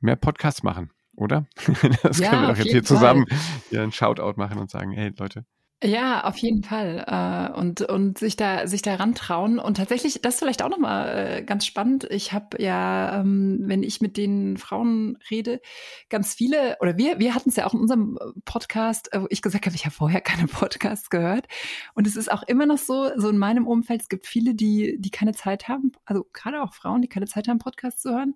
Mehr 0.00 0.16
Podcasts 0.16 0.64
machen, 0.64 0.90
oder? 1.14 1.46
Das 2.02 2.18
ja, 2.18 2.30
können 2.30 2.42
wir 2.42 2.48
doch 2.48 2.56
jetzt 2.56 2.72
hier 2.72 2.82
Fall. 2.82 2.96
zusammen 2.96 3.26
hier 3.70 3.84
einen 3.84 3.92
Shoutout 3.92 4.32
machen 4.34 4.58
und 4.58 4.68
sagen, 4.68 4.90
hey 4.90 5.12
Leute, 5.16 5.44
ja, 5.84 6.24
auf 6.24 6.38
jeden 6.38 6.62
Fall. 6.62 7.04
Äh, 7.06 7.58
und, 7.58 7.82
und 7.82 8.16
sich 8.18 8.36
da, 8.36 8.66
sich 8.66 8.80
da 8.80 8.94
rantrauen. 8.94 9.58
Und 9.58 9.76
tatsächlich, 9.76 10.22
das 10.22 10.34
ist 10.34 10.40
vielleicht 10.40 10.62
auch 10.62 10.70
nochmal 10.70 11.38
äh, 11.38 11.42
ganz 11.42 11.66
spannend. 11.66 12.04
Ich 12.10 12.32
habe 12.32 12.62
ja, 12.62 13.20
ähm, 13.20 13.58
wenn 13.66 13.82
ich 13.82 14.00
mit 14.00 14.16
den 14.16 14.56
Frauen 14.56 15.18
rede, 15.30 15.60
ganz 16.08 16.34
viele, 16.34 16.78
oder 16.80 16.96
wir, 16.96 17.18
wir 17.18 17.34
hatten 17.34 17.50
es 17.50 17.56
ja 17.56 17.66
auch 17.66 17.74
in 17.74 17.80
unserem 17.80 18.18
Podcast, 18.46 19.10
wo 19.12 19.26
ich 19.28 19.42
gesagt 19.42 19.66
habe, 19.66 19.76
ich 19.76 19.84
habe 19.84 19.94
vorher 19.94 20.20
keine 20.22 20.46
Podcasts 20.46 21.10
gehört. 21.10 21.46
Und 21.94 22.06
es 22.06 22.16
ist 22.16 22.32
auch 22.32 22.42
immer 22.44 22.64
noch 22.64 22.78
so, 22.78 23.10
so 23.16 23.28
in 23.28 23.36
meinem 23.36 23.66
Umfeld, 23.66 24.00
es 24.00 24.08
gibt 24.08 24.26
viele, 24.26 24.54
die, 24.54 24.96
die 24.98 25.10
keine 25.10 25.34
Zeit 25.34 25.68
haben, 25.68 25.92
also 26.06 26.26
gerade 26.32 26.62
auch 26.62 26.72
Frauen, 26.72 27.02
die 27.02 27.08
keine 27.08 27.26
Zeit 27.26 27.48
haben, 27.48 27.58
Podcasts 27.58 28.00
zu 28.00 28.10
hören 28.12 28.34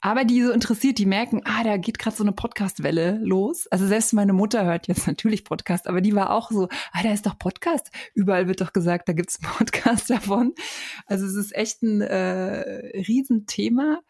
aber 0.00 0.24
die 0.24 0.42
so 0.42 0.50
interessiert, 0.52 0.98
die 0.98 1.06
merken, 1.06 1.42
ah, 1.44 1.62
da 1.62 1.76
geht 1.76 1.98
gerade 1.98 2.16
so 2.16 2.24
eine 2.24 2.32
Podcast-Welle 2.32 3.20
los. 3.22 3.66
Also 3.66 3.86
selbst 3.86 4.12
meine 4.12 4.32
Mutter 4.32 4.64
hört 4.64 4.88
jetzt 4.88 5.06
natürlich 5.06 5.44
Podcast, 5.44 5.86
aber 5.86 6.00
die 6.00 6.14
war 6.14 6.30
auch 6.30 6.50
so, 6.50 6.68
ah, 6.92 7.02
da 7.02 7.12
ist 7.12 7.26
doch 7.26 7.38
Podcast. 7.38 7.90
Überall 8.14 8.48
wird 8.48 8.60
doch 8.60 8.72
gesagt, 8.72 9.08
da 9.08 9.12
gibt's 9.12 9.38
Podcast 9.42 10.08
davon. 10.10 10.54
Also 11.06 11.26
es 11.26 11.34
ist 11.34 11.54
echt 11.54 11.82
ein 11.82 12.00
äh, 12.00 12.98
Riesenthema. 13.06 14.00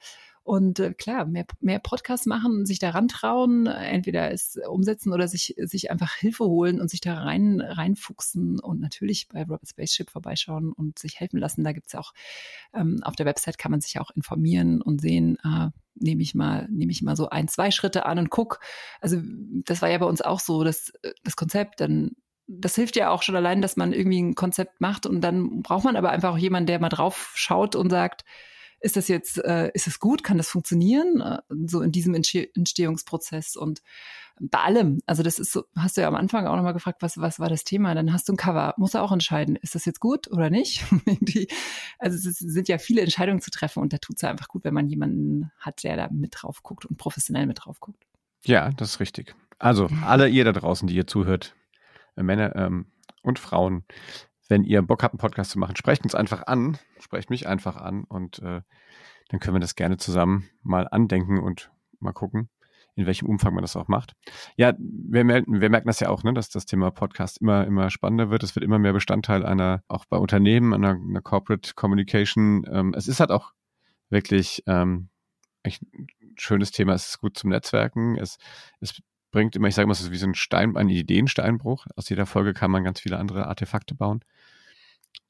Und 0.43 0.79
äh, 0.79 0.95
klar, 0.95 1.27
mehr, 1.27 1.47
mehr 1.61 1.79
Podcasts 1.79 2.27
machen, 2.27 2.65
sich 2.65 2.79
daran 2.79 3.09
trauen, 3.09 3.67
entweder 3.67 4.33
es 4.33 4.59
umsetzen 4.69 5.13
oder 5.13 5.29
sich, 5.29 5.55
sich 5.59 5.91
einfach 5.91 6.15
Hilfe 6.15 6.45
holen 6.45 6.81
und 6.81 6.91
sich 6.91 7.01
da 7.01 7.19
rein, 7.19 7.61
reinfuchsen 7.61 8.59
und 8.59 8.81
natürlich 8.81 9.29
bei 9.29 9.43
Robert 9.43 9.69
Spaceship 9.69 10.11
vorbeischauen 10.11 10.73
und 10.73 10.99
sich 10.99 11.21
helfen 11.21 11.39
lassen. 11.39 11.63
Da 11.63 11.73
gibt's 11.73 11.95
auch, 11.95 12.13
ähm, 12.73 13.01
auf 13.03 13.17
der 13.17 13.27
Website 13.27 13.59
kann 13.59 13.71
man 13.71 13.81
sich 13.81 14.01
auch 14.01 14.11
informieren 14.11 14.81
und 14.81 15.01
sehen, 15.01 15.37
ah, 15.43 15.71
nehme 15.95 16.23
ich 16.23 16.35
mal, 16.35 16.67
nehme 16.71 16.93
ich 16.93 17.03
mal 17.03 17.17
so 17.17 17.29
ein, 17.29 17.47
zwei 17.47 17.71
Schritte 17.71 18.07
an 18.07 18.19
und 18.19 18.31
guck. 18.31 18.61
Also 19.01 19.19
das 19.67 19.83
war 19.83 19.91
ja 19.91 19.99
bei 19.99 20.07
uns 20.07 20.23
auch 20.23 20.41
so, 20.41 20.65
dass 20.65 20.93
das 21.23 21.37
Konzept 21.37 21.81
dann 21.81 22.13
das 22.53 22.75
hilft 22.75 22.97
ja 22.97 23.11
auch 23.11 23.23
schon 23.23 23.37
allein, 23.37 23.63
dass 23.63 23.77
man 23.77 23.93
irgendwie 23.93 24.21
ein 24.21 24.35
Konzept 24.35 24.81
macht 24.81 25.07
und 25.07 25.21
dann 25.21 25.63
braucht 25.63 25.85
man 25.85 25.95
aber 25.95 26.11
einfach 26.11 26.33
auch 26.33 26.39
jemanden, 26.39 26.67
der 26.67 26.81
mal 26.81 26.89
drauf 26.89 27.33
schaut 27.37 27.77
und 27.77 27.91
sagt, 27.91 28.25
ist 28.81 28.97
das 28.97 29.09
jetzt, 29.09 29.39
äh, 29.45 29.71
ist 29.75 29.87
es 29.87 30.01
gut, 30.01 30.25
kann 30.25 30.39
das 30.39 30.49
funktionieren, 30.49 31.21
äh, 31.21 31.39
so 31.67 31.83
in 31.83 31.93
diesem 31.93 32.15
Entstehungsprozess 32.15 33.57
und 33.57 33.83
bei 34.41 34.59
allem, 34.59 35.01
also 35.07 35.23
das 35.23 35.39
ist 35.39 35.53
so, 35.53 35.65
hast 35.77 35.97
du 35.97 36.01
ja 36.01 36.09
am 36.09 36.15
Anfang 36.15 36.47
auch 36.47 36.57
nochmal 36.57 36.73
gefragt, 36.73 37.03
was, 37.03 37.19
was 37.19 37.39
war 37.39 37.51
das 37.51 37.65
Thema, 37.65 37.95
dann 37.95 38.13
hast 38.13 38.29
du 38.29 38.33
ein 38.33 38.39
Cover, 38.39 38.75
musst 38.79 38.95
du 38.95 38.99
auch 38.99 39.13
entscheiden, 39.13 39.57
ist 39.57 39.75
das 39.75 39.85
jetzt 39.85 40.01
gut 40.01 40.31
oder 40.31 40.49
nicht? 40.49 40.85
also 41.99 42.17
es 42.17 42.39
sind 42.39 42.69
ja 42.69 42.79
viele 42.79 43.03
Entscheidungen 43.03 43.43
zu 43.43 43.51
treffen 43.51 43.83
und 43.83 43.93
da 43.93 43.99
tut 43.99 44.17
es 44.17 44.25
einfach 44.25 44.49
gut, 44.49 44.65
wenn 44.65 44.73
man 44.73 44.89
jemanden 44.89 45.53
hat, 45.59 45.85
der 45.85 45.97
da 45.97 46.09
mit 46.11 46.35
drauf 46.37 46.63
guckt 46.63 46.87
und 46.87 46.97
professionell 46.97 47.47
mit 47.47 47.65
drauf 47.65 47.81
guckt. 47.81 48.03
Ja, 48.45 48.71
das 48.71 48.93
ist 48.93 49.01
richtig. 49.01 49.35
Also 49.59 49.89
alle 50.07 50.29
ihr 50.29 50.45
da 50.45 50.53
draußen, 50.53 50.89
die 50.89 50.95
ihr 50.95 51.07
zuhört, 51.07 51.55
äh, 52.17 52.23
Männer 52.23 52.57
ähm, 52.57 52.87
und 53.23 53.39
Frauen, 53.39 53.85
wenn 54.51 54.65
ihr 54.65 54.83
Bock 54.83 55.03
habt, 55.03 55.15
einen 55.15 55.21
Podcast 55.21 55.53
zu 55.53 55.59
machen, 55.59 55.77
sprecht 55.77 56.03
uns 56.03 56.15
einfach 56.15 56.47
an, 56.47 56.77
sprecht 56.99 57.31
mich 57.31 57.47
einfach 57.47 57.77
an 57.77 58.05
und 58.05 58.41
äh, 58.41 58.61
dann 59.29 59.41
können 59.41 59.55
wir 59.55 59.61
das 59.61 59.77
gerne 59.77 59.97
zusammen 59.97 60.51
mal 60.63 60.89
andenken 60.91 61.39
und 61.39 61.71
mal 62.01 62.13
gucken, 62.13 62.51
in 62.97 63.07
welchem 63.07 63.27
Umfang 63.29 63.55
man 63.55 63.63
das 63.63 63.77
auch 63.77 63.87
macht. 63.87 64.17
Ja, 64.57 64.75
wir, 64.79 65.23
merken, 65.25 65.61
wir 65.61 65.71
merken 65.71 65.87
das 65.87 66.01
ja 66.01 66.09
auch, 66.09 66.25
ne, 66.25 66.35
dass 66.35 66.49
das 66.49 66.67
Thema 66.67 66.91
Podcast 66.91 67.39
immer, 67.39 67.65
immer 67.65 67.91
spannender 67.91 68.31
wird. 68.31 68.43
Es 68.43 68.57
wird 68.57 68.65
immer 68.65 68.81
mehr 68.81 68.93
Bestandteil 68.93 69.47
einer, 69.47 69.85
auch 69.87 70.05
bei 70.07 70.17
Unternehmen, 70.17 70.75
einer, 70.75 70.91
einer 70.91 71.23
Corporate 71.23 71.75
Communication. 71.75 72.67
Ähm, 72.71 72.93
es 72.97 73.07
ist 73.07 73.21
halt 73.21 73.31
auch 73.31 73.53
wirklich 74.09 74.65
ähm, 74.67 75.11
echt 75.63 75.83
ein 75.95 76.09
schönes 76.37 76.73
Thema. 76.73 76.95
Es 76.95 77.07
ist 77.07 77.21
gut 77.21 77.39
zum 77.39 77.51
Netzwerken. 77.51 78.17
Es, 78.19 78.39
es 78.81 79.01
bringt 79.31 79.55
immer, 79.55 79.69
ich 79.69 79.77
sage 79.77 79.87
mal, 79.87 79.93
es 79.93 80.01
ist 80.01 80.11
wie 80.11 80.17
so 80.17 80.27
ein 80.27 80.35
Stein, 80.35 80.77
ein 80.77 80.89
Ideensteinbruch. 80.89 81.87
Aus 81.95 82.09
jeder 82.09 82.27
Folge 82.27 82.53
kann 82.53 82.71
man 82.71 82.83
ganz 82.83 83.01
viele 83.01 83.19
andere 83.19 83.47
Artefakte 83.47 83.95
bauen. 83.95 84.25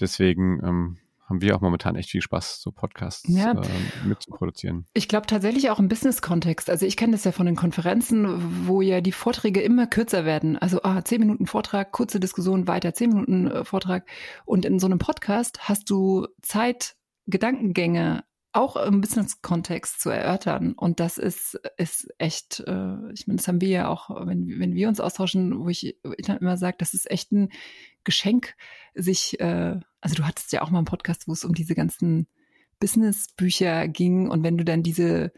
Deswegen 0.00 0.60
ähm, 0.64 0.98
haben 1.30 1.42
wir 1.42 1.54
auch 1.54 1.60
momentan 1.60 1.94
echt 1.94 2.10
viel 2.10 2.22
Spaß, 2.22 2.60
so 2.60 2.72
Podcasts 2.72 3.28
ja. 3.28 3.52
äh, 3.52 3.66
mitzuproduzieren. 4.04 4.86
Ich 4.94 5.06
glaube 5.06 5.28
tatsächlich 5.28 5.70
auch 5.70 5.78
im 5.78 5.88
Business-Kontext. 5.88 6.68
Also 6.68 6.84
ich 6.86 6.96
kenne 6.96 7.12
das 7.12 7.22
ja 7.22 7.30
von 7.30 7.46
den 7.46 7.54
Konferenzen, 7.54 8.66
wo 8.66 8.82
ja 8.82 9.00
die 9.00 9.12
Vorträge 9.12 9.60
immer 9.60 9.86
kürzer 9.86 10.24
werden. 10.24 10.58
Also 10.58 10.82
ah, 10.82 11.04
zehn 11.04 11.20
Minuten 11.20 11.46
Vortrag, 11.46 11.92
kurze 11.92 12.18
Diskussion, 12.18 12.66
weiter 12.66 12.94
zehn 12.94 13.10
Minuten 13.10 13.46
äh, 13.46 13.64
Vortrag. 13.64 14.06
Und 14.44 14.64
in 14.64 14.80
so 14.80 14.86
einem 14.86 14.98
Podcast 14.98 15.68
hast 15.68 15.88
du 15.88 16.26
Zeit, 16.42 16.96
Gedankengänge 17.26 18.24
auch 18.52 18.74
im 18.76 19.00
Business-Kontext 19.00 20.00
zu 20.00 20.10
erörtern. 20.10 20.72
Und 20.72 20.98
das 20.98 21.18
ist, 21.18 21.60
ist 21.76 22.08
echt, 22.18 22.60
äh, 22.66 23.12
ich 23.12 23.28
meine, 23.28 23.36
das 23.36 23.46
haben 23.46 23.60
wir 23.60 23.68
ja 23.68 23.88
auch, 23.88 24.10
wenn, 24.26 24.58
wenn 24.58 24.74
wir 24.74 24.88
uns 24.88 24.98
austauschen, 24.98 25.60
wo 25.60 25.68
ich, 25.68 25.96
immer 26.02 26.56
sage, 26.56 26.76
das 26.78 26.94
ist 26.94 27.08
echt 27.08 27.30
ein 27.30 27.50
Geschenk, 28.02 28.54
sich, 28.94 29.38
äh, 29.38 29.78
also 30.00 30.14
du 30.14 30.26
hattest 30.26 30.52
ja 30.52 30.62
auch 30.62 30.70
mal 30.70 30.78
einen 30.78 30.86
Podcast, 30.86 31.28
wo 31.28 31.32
es 31.32 31.44
um 31.44 31.54
diese 31.54 31.74
ganzen 31.74 32.26
Business-Bücher 32.78 33.88
ging 33.88 34.28
und 34.28 34.42
wenn 34.42 34.56
du 34.56 34.64
dann 34.64 34.82
diese 34.82 35.32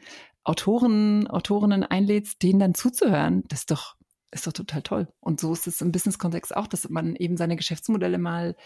Autoren, 0.44 1.26
Autorinnen 1.28 1.84
einlädst, 1.84 2.42
denen 2.42 2.60
dann 2.60 2.74
zuzuhören, 2.74 3.44
das 3.48 3.60
ist 3.60 3.70
doch, 3.70 3.96
ist 4.30 4.46
doch 4.46 4.52
total 4.52 4.82
toll. 4.82 5.08
Und 5.20 5.40
so 5.40 5.52
ist 5.52 5.66
es 5.66 5.80
im 5.80 5.92
Business-Kontext 5.92 6.54
auch, 6.56 6.66
dass 6.66 6.88
man 6.88 7.16
eben 7.16 7.36
seine 7.36 7.56
Geschäftsmodelle 7.56 8.18
mal 8.18 8.56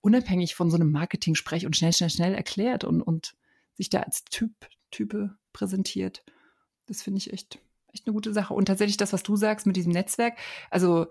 unabhängig 0.00 0.54
von 0.54 0.70
so 0.70 0.76
einem 0.76 0.92
Marketing-Sprech 0.92 1.66
und 1.66 1.76
schnell, 1.76 1.92
schnell, 1.92 2.10
schnell 2.10 2.34
erklärt 2.34 2.84
und, 2.84 3.02
und 3.02 3.34
sich 3.74 3.90
da 3.90 4.00
als 4.00 4.24
Typ, 4.24 4.52
Type 4.90 5.36
präsentiert. 5.52 6.24
Das 6.86 7.02
finde 7.02 7.18
ich 7.18 7.32
echt, 7.32 7.58
echt 7.92 8.06
eine 8.06 8.14
gute 8.14 8.32
Sache. 8.32 8.54
Und 8.54 8.66
tatsächlich 8.66 8.96
das, 8.96 9.12
was 9.12 9.22
du 9.22 9.36
sagst 9.36 9.66
mit 9.66 9.76
diesem 9.76 9.92
Netzwerk, 9.92 10.38
also 10.70 11.06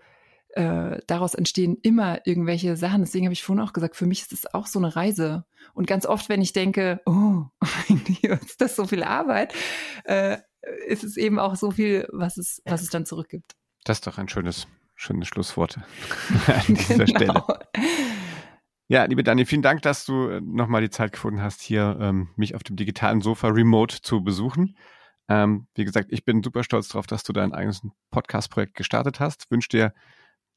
äh, 0.55 1.01
daraus 1.07 1.35
entstehen 1.35 1.77
immer 1.81 2.25
irgendwelche 2.25 2.77
Sachen. 2.77 3.01
Deswegen 3.01 3.25
habe 3.25 3.33
ich 3.33 3.43
vorhin 3.43 3.63
auch 3.63 3.73
gesagt, 3.73 3.95
für 3.95 4.05
mich 4.05 4.21
ist 4.21 4.31
es 4.31 4.53
auch 4.53 4.67
so 4.67 4.79
eine 4.79 4.95
Reise. 4.95 5.45
Und 5.73 5.85
ganz 5.85 6.05
oft, 6.05 6.29
wenn 6.29 6.41
ich 6.41 6.53
denke, 6.53 7.01
oh, 7.05 7.43
ist 8.45 8.61
das 8.61 8.77
so 8.77 8.87
viel 8.87 9.03
Arbeit, 9.03 9.53
äh, 10.05 10.37
ist 10.87 11.03
es 11.03 11.17
eben 11.17 11.39
auch 11.39 11.55
so 11.55 11.71
viel, 11.71 12.07
was 12.11 12.37
es, 12.37 12.61
was 12.65 12.81
es 12.81 12.89
dann 12.89 13.05
zurückgibt. 13.05 13.51
Das 13.83 13.97
ist 13.97 14.07
doch 14.07 14.17
ein 14.17 14.29
schönes, 14.29 14.67
schönes 14.95 15.27
Schlusswort 15.27 15.77
an 16.47 16.73
dieser 16.73 17.05
genau. 17.05 17.43
Stelle. 17.43 17.59
Ja, 18.87 19.03
liebe 19.05 19.23
Dani, 19.23 19.45
vielen 19.45 19.61
Dank, 19.61 19.81
dass 19.81 20.05
du 20.05 20.29
äh, 20.29 20.41
nochmal 20.41 20.81
die 20.81 20.89
Zeit 20.89 21.11
gefunden 21.11 21.41
hast, 21.41 21.61
hier 21.61 21.97
ähm, 21.99 22.29
mich 22.37 22.55
auf 22.55 22.63
dem 22.63 22.77
digitalen 22.77 23.19
Sofa 23.19 23.49
remote 23.49 24.01
zu 24.01 24.23
besuchen. 24.23 24.77
Ähm, 25.27 25.67
wie 25.75 25.83
gesagt, 25.83 26.13
ich 26.13 26.23
bin 26.23 26.43
super 26.43 26.63
stolz 26.63 26.87
darauf, 26.87 27.07
dass 27.07 27.23
du 27.23 27.33
dein 27.33 27.51
eigenes 27.51 27.81
Podcast-Projekt 28.11 28.75
gestartet 28.75 29.19
hast. 29.19 29.51
Wünsche 29.51 29.69
dir 29.69 29.93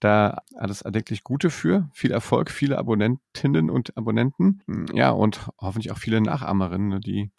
da 0.00 0.42
alles 0.54 0.82
erdenklich 0.82 1.24
Gute 1.24 1.50
für. 1.50 1.88
Viel 1.92 2.12
Erfolg, 2.12 2.50
viele 2.50 2.78
Abonnentinnen 2.78 3.70
und 3.70 3.96
Abonnenten. 3.96 4.62
Ja, 4.92 5.10
und 5.10 5.50
hoffentlich 5.58 5.90
auch 5.92 5.98
viele 5.98 6.20
Nachahmerinnen, 6.20 6.88
ne, 6.88 7.00
die, 7.00 7.30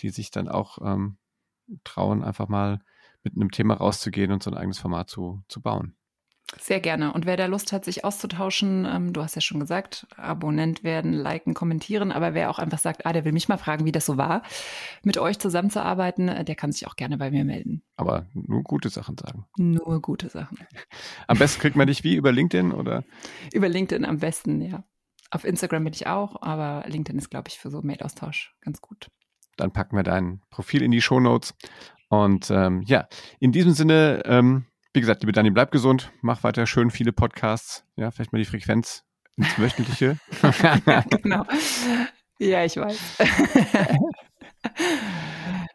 die 0.00 0.10
sich 0.10 0.30
dann 0.30 0.48
auch 0.48 0.78
ähm, 0.82 1.16
trauen, 1.84 2.22
einfach 2.22 2.48
mal 2.48 2.80
mit 3.22 3.34
einem 3.34 3.50
Thema 3.50 3.74
rauszugehen 3.74 4.32
und 4.32 4.42
so 4.42 4.50
ein 4.50 4.56
eigenes 4.56 4.78
Format 4.78 5.08
zu, 5.08 5.42
zu 5.48 5.62
bauen. 5.62 5.96
Sehr 6.60 6.80
gerne. 6.80 7.12
Und 7.12 7.26
wer 7.26 7.36
da 7.36 7.46
Lust 7.46 7.72
hat, 7.72 7.84
sich 7.84 8.04
auszutauschen, 8.04 8.86
ähm, 8.86 9.12
du 9.12 9.22
hast 9.22 9.34
ja 9.34 9.40
schon 9.40 9.60
gesagt, 9.60 10.06
Abonnent 10.16 10.84
werden, 10.84 11.12
liken, 11.12 11.54
kommentieren, 11.54 12.12
aber 12.12 12.34
wer 12.34 12.50
auch 12.50 12.58
einfach 12.58 12.78
sagt, 12.78 13.06
ah, 13.06 13.12
der 13.12 13.24
will 13.24 13.32
mich 13.32 13.48
mal 13.48 13.56
fragen, 13.56 13.84
wie 13.86 13.92
das 13.92 14.06
so 14.06 14.18
war, 14.18 14.42
mit 15.02 15.16
euch 15.18 15.38
zusammenzuarbeiten, 15.38 16.28
äh, 16.28 16.44
der 16.44 16.54
kann 16.54 16.70
sich 16.70 16.86
auch 16.86 16.96
gerne 16.96 17.16
bei 17.16 17.30
mir 17.30 17.44
melden. 17.44 17.82
Aber 17.96 18.26
nur 18.34 18.62
gute 18.62 18.90
Sachen 18.90 19.16
sagen. 19.16 19.46
Nur 19.56 20.00
gute 20.02 20.28
Sachen. 20.28 20.58
Am 21.26 21.38
besten 21.38 21.60
kriegt 21.60 21.76
man 21.76 21.86
dich 21.86 22.04
wie? 22.04 22.14
Über 22.14 22.30
LinkedIn 22.30 22.72
oder? 22.72 23.04
Über 23.52 23.68
LinkedIn 23.68 24.04
am 24.04 24.18
besten, 24.18 24.60
ja. 24.60 24.84
Auf 25.30 25.44
Instagram 25.44 25.84
bin 25.84 25.94
ich 25.94 26.06
auch, 26.06 26.40
aber 26.42 26.84
LinkedIn 26.86 27.18
ist, 27.18 27.30
glaube 27.30 27.48
ich, 27.48 27.58
für 27.58 27.70
so 27.70 27.80
Mailaustausch 27.82 28.54
ganz 28.60 28.80
gut. 28.80 29.08
Dann 29.56 29.72
packen 29.72 29.96
wir 29.96 30.02
dein 30.02 30.42
Profil 30.50 30.82
in 30.82 30.90
die 30.90 31.00
Show 31.00 31.20
Notes. 31.20 31.54
Und 32.08 32.50
ähm, 32.50 32.82
ja, 32.82 33.08
in 33.40 33.50
diesem 33.50 33.72
Sinne, 33.72 34.22
ähm, 34.26 34.66
wie 34.94 35.00
gesagt, 35.00 35.22
liebe 35.22 35.32
Dani, 35.32 35.50
bleib 35.50 35.72
gesund, 35.72 36.12
mach 36.22 36.44
weiter 36.44 36.66
schön 36.66 36.90
viele 36.90 37.12
Podcasts, 37.12 37.84
ja, 37.96 38.12
vielleicht 38.12 38.32
mal 38.32 38.38
die 38.38 38.44
Frequenz 38.44 39.04
ins 39.36 39.58
Wöchentliche. 39.58 40.18
genau. 41.22 41.44
Ja, 42.38 42.64
ich 42.64 42.76
weiß. 42.76 43.18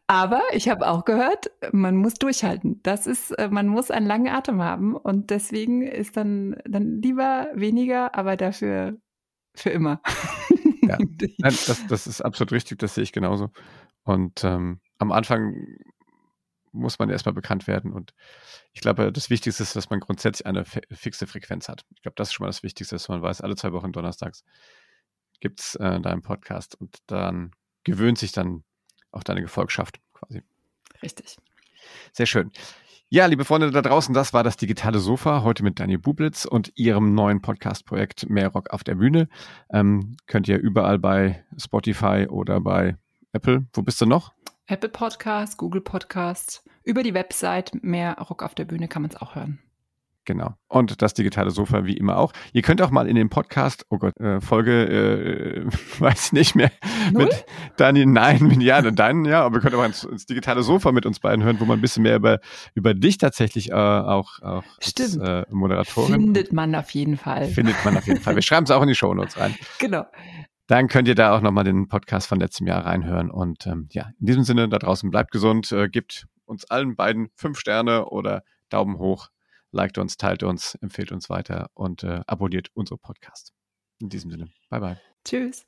Aber 0.07 0.41
ich 0.53 0.69
habe 0.69 0.87
auch 0.87 1.05
gehört, 1.05 1.51
man 1.71 1.97
muss 1.97 2.15
durchhalten. 2.15 2.79
Das 2.81 3.05
ist, 3.05 3.31
äh, 3.31 3.49
man 3.49 3.67
muss 3.67 3.91
einen 3.91 4.07
langen 4.07 4.29
Atem 4.29 4.63
haben 4.63 4.95
und 4.95 5.29
deswegen 5.29 5.83
ist 5.83 6.17
dann, 6.17 6.55
dann 6.65 7.01
lieber 7.01 7.49
weniger, 7.53 8.15
aber 8.15 8.35
dafür 8.35 8.97
für 9.53 9.69
immer. 9.69 10.01
Ja, 10.81 10.97
Nein, 11.37 11.55
das, 11.67 11.85
das 11.87 12.07
ist 12.07 12.21
absolut 12.21 12.53
richtig, 12.53 12.79
das 12.79 12.95
sehe 12.95 13.03
ich 13.03 13.11
genauso. 13.11 13.49
Und 14.03 14.43
ähm, 14.43 14.79
am 14.97 15.11
Anfang 15.11 15.77
muss 16.71 16.99
man 16.99 17.09
erstmal 17.09 17.33
bekannt 17.33 17.67
werden. 17.67 17.91
Und 17.91 18.13
ich 18.73 18.81
glaube, 18.81 19.11
das 19.11 19.29
Wichtigste 19.29 19.63
ist, 19.63 19.75
dass 19.75 19.89
man 19.89 19.99
grundsätzlich 19.99 20.45
eine 20.45 20.65
fixe 20.65 21.27
Frequenz 21.27 21.69
hat. 21.69 21.85
Ich 21.95 22.01
glaube, 22.01 22.15
das 22.15 22.29
ist 22.29 22.33
schon 22.33 22.45
mal 22.45 22.49
das 22.49 22.63
Wichtigste, 22.63 22.95
dass 22.95 23.09
man 23.09 23.21
weiß, 23.21 23.41
alle 23.41 23.55
zwei 23.55 23.71
Wochen 23.71 23.91
donnerstags 23.91 24.43
gibt 25.39 25.61
es 25.61 25.75
äh, 25.75 25.99
deinen 26.01 26.21
Podcast 26.21 26.75
und 26.75 26.97
dann 27.07 27.51
gewöhnt 27.83 28.17
sich 28.17 28.31
dann 28.31 28.63
auch 29.11 29.23
deine 29.23 29.41
Gefolgschaft 29.41 29.99
quasi. 30.13 30.43
Richtig. 31.01 31.37
Sehr 32.11 32.25
schön. 32.25 32.51
Ja, 33.11 33.25
liebe 33.25 33.43
Freunde 33.43 33.71
da 33.71 33.81
draußen, 33.81 34.13
das 34.13 34.33
war 34.33 34.43
das 34.43 34.55
digitale 34.55 34.99
Sofa 34.99 35.41
heute 35.41 35.63
mit 35.63 35.79
Daniel 35.79 35.97
Bublitz 35.97 36.45
und 36.45 36.71
ihrem 36.75 37.15
neuen 37.15 37.41
Podcast-Projekt 37.41 38.29
Mehr 38.29 38.49
Rock 38.49 38.69
auf 38.69 38.83
der 38.83 38.95
Bühne. 38.95 39.29
Ähm, 39.71 40.15
könnt 40.27 40.47
ihr 40.47 40.59
überall 40.59 40.99
bei 40.99 41.43
Spotify 41.57 42.27
oder 42.29 42.61
bei 42.61 42.97
Apple. 43.31 43.65
Wo 43.73 43.81
bist 43.81 43.99
du 44.01 44.05
noch? 44.05 44.33
Apple 44.69 44.89
Podcast, 44.89 45.57
Google 45.57 45.81
Podcast, 45.81 46.63
über 46.83 47.01
die 47.01 47.15
Website 47.15 47.71
mehr 47.81 48.15
Rock 48.29 48.43
auf 48.43 48.53
der 48.53 48.65
Bühne 48.65 48.87
kann 48.87 49.01
man 49.01 49.09
es 49.09 49.17
auch 49.19 49.33
hören. 49.33 49.57
Genau. 50.25 50.53
Und 50.67 51.01
das 51.01 51.15
digitale 51.15 51.49
Sofa 51.49 51.85
wie 51.85 51.97
immer 51.97 52.17
auch. 52.17 52.33
Ihr 52.53 52.61
könnt 52.61 52.79
auch 52.83 52.91
mal 52.91 53.07
in 53.07 53.15
den 53.15 53.31
Podcast, 53.31 53.87
oh 53.89 53.97
Gott, 53.97 54.15
äh, 54.19 54.39
Folge, 54.41 54.85
äh, 54.85 55.65
weiß 55.99 56.27
ich 56.27 56.33
nicht 56.33 56.55
mehr, 56.55 56.71
Null? 57.11 57.25
mit 57.25 57.45
Dani, 57.77 58.05
nein, 58.05 58.43
mit 58.43 58.61
ja, 58.61 58.79
deinen, 58.83 59.25
ja, 59.25 59.41
aber 59.43 59.57
ihr 59.57 59.61
könnt 59.61 59.73
auch 59.73 59.83
ins, 59.83 60.03
ins, 60.03 60.27
digitale 60.27 60.61
Sofa 60.61 60.91
mit 60.91 61.07
uns 61.07 61.19
beiden 61.19 61.43
hören, 61.43 61.59
wo 61.59 61.65
man 61.65 61.79
ein 61.79 61.81
bisschen 61.81 62.03
mehr 62.03 62.17
über, 62.17 62.39
über 62.75 62.93
dich 62.93 63.17
tatsächlich 63.17 63.71
äh, 63.71 63.73
auch, 63.73 64.39
auch 64.43 64.63
als 64.79 65.17
äh, 65.17 65.45
Moderatorin. 65.49 66.13
Findet 66.13 66.53
man 66.53 66.75
auf 66.75 66.91
jeden 66.91 67.17
Fall. 67.17 67.47
Findet 67.47 67.83
man 67.83 67.97
auf 67.97 68.05
jeden 68.05 68.21
Fall. 68.21 68.35
Wir 68.35 68.41
schreiben 68.43 68.65
es 68.65 68.71
auch 68.71 68.83
in 68.83 68.87
die 68.87 68.95
Show 68.95 69.11
Notes 69.15 69.39
rein. 69.39 69.55
Genau 69.79 70.05
dann 70.69 70.87
könnt 70.87 71.07
ihr 71.07 71.15
da 71.15 71.35
auch 71.35 71.41
nochmal 71.41 71.63
den 71.63 71.87
Podcast 71.87 72.27
von 72.27 72.39
letztem 72.39 72.67
Jahr 72.67 72.85
reinhören. 72.85 73.31
Und 73.31 73.65
ähm, 73.65 73.89
ja, 73.91 74.11
in 74.19 74.27
diesem 74.27 74.43
Sinne 74.43 74.69
da 74.69 74.77
draußen 74.77 75.09
bleibt 75.09 75.31
gesund, 75.31 75.71
äh, 75.71 75.89
gebt 75.89 76.27
uns 76.45 76.65
allen 76.69 76.95
beiden 76.95 77.29
fünf 77.33 77.59
Sterne 77.59 78.05
oder 78.05 78.43
Daumen 78.69 78.99
hoch, 78.99 79.29
liked 79.71 79.97
uns, 79.97 80.17
teilt 80.17 80.43
uns, 80.43 80.75
empfehlt 80.75 81.11
uns 81.11 81.27
weiter 81.27 81.71
und 81.73 82.03
äh, 82.03 82.21
abonniert 82.27 82.69
unsere 82.75 82.99
Podcast. 82.99 83.51
In 83.99 84.09
diesem 84.09 84.29
Sinne, 84.29 84.49
bye 84.69 84.79
bye. 84.79 85.01
Tschüss. 85.25 85.65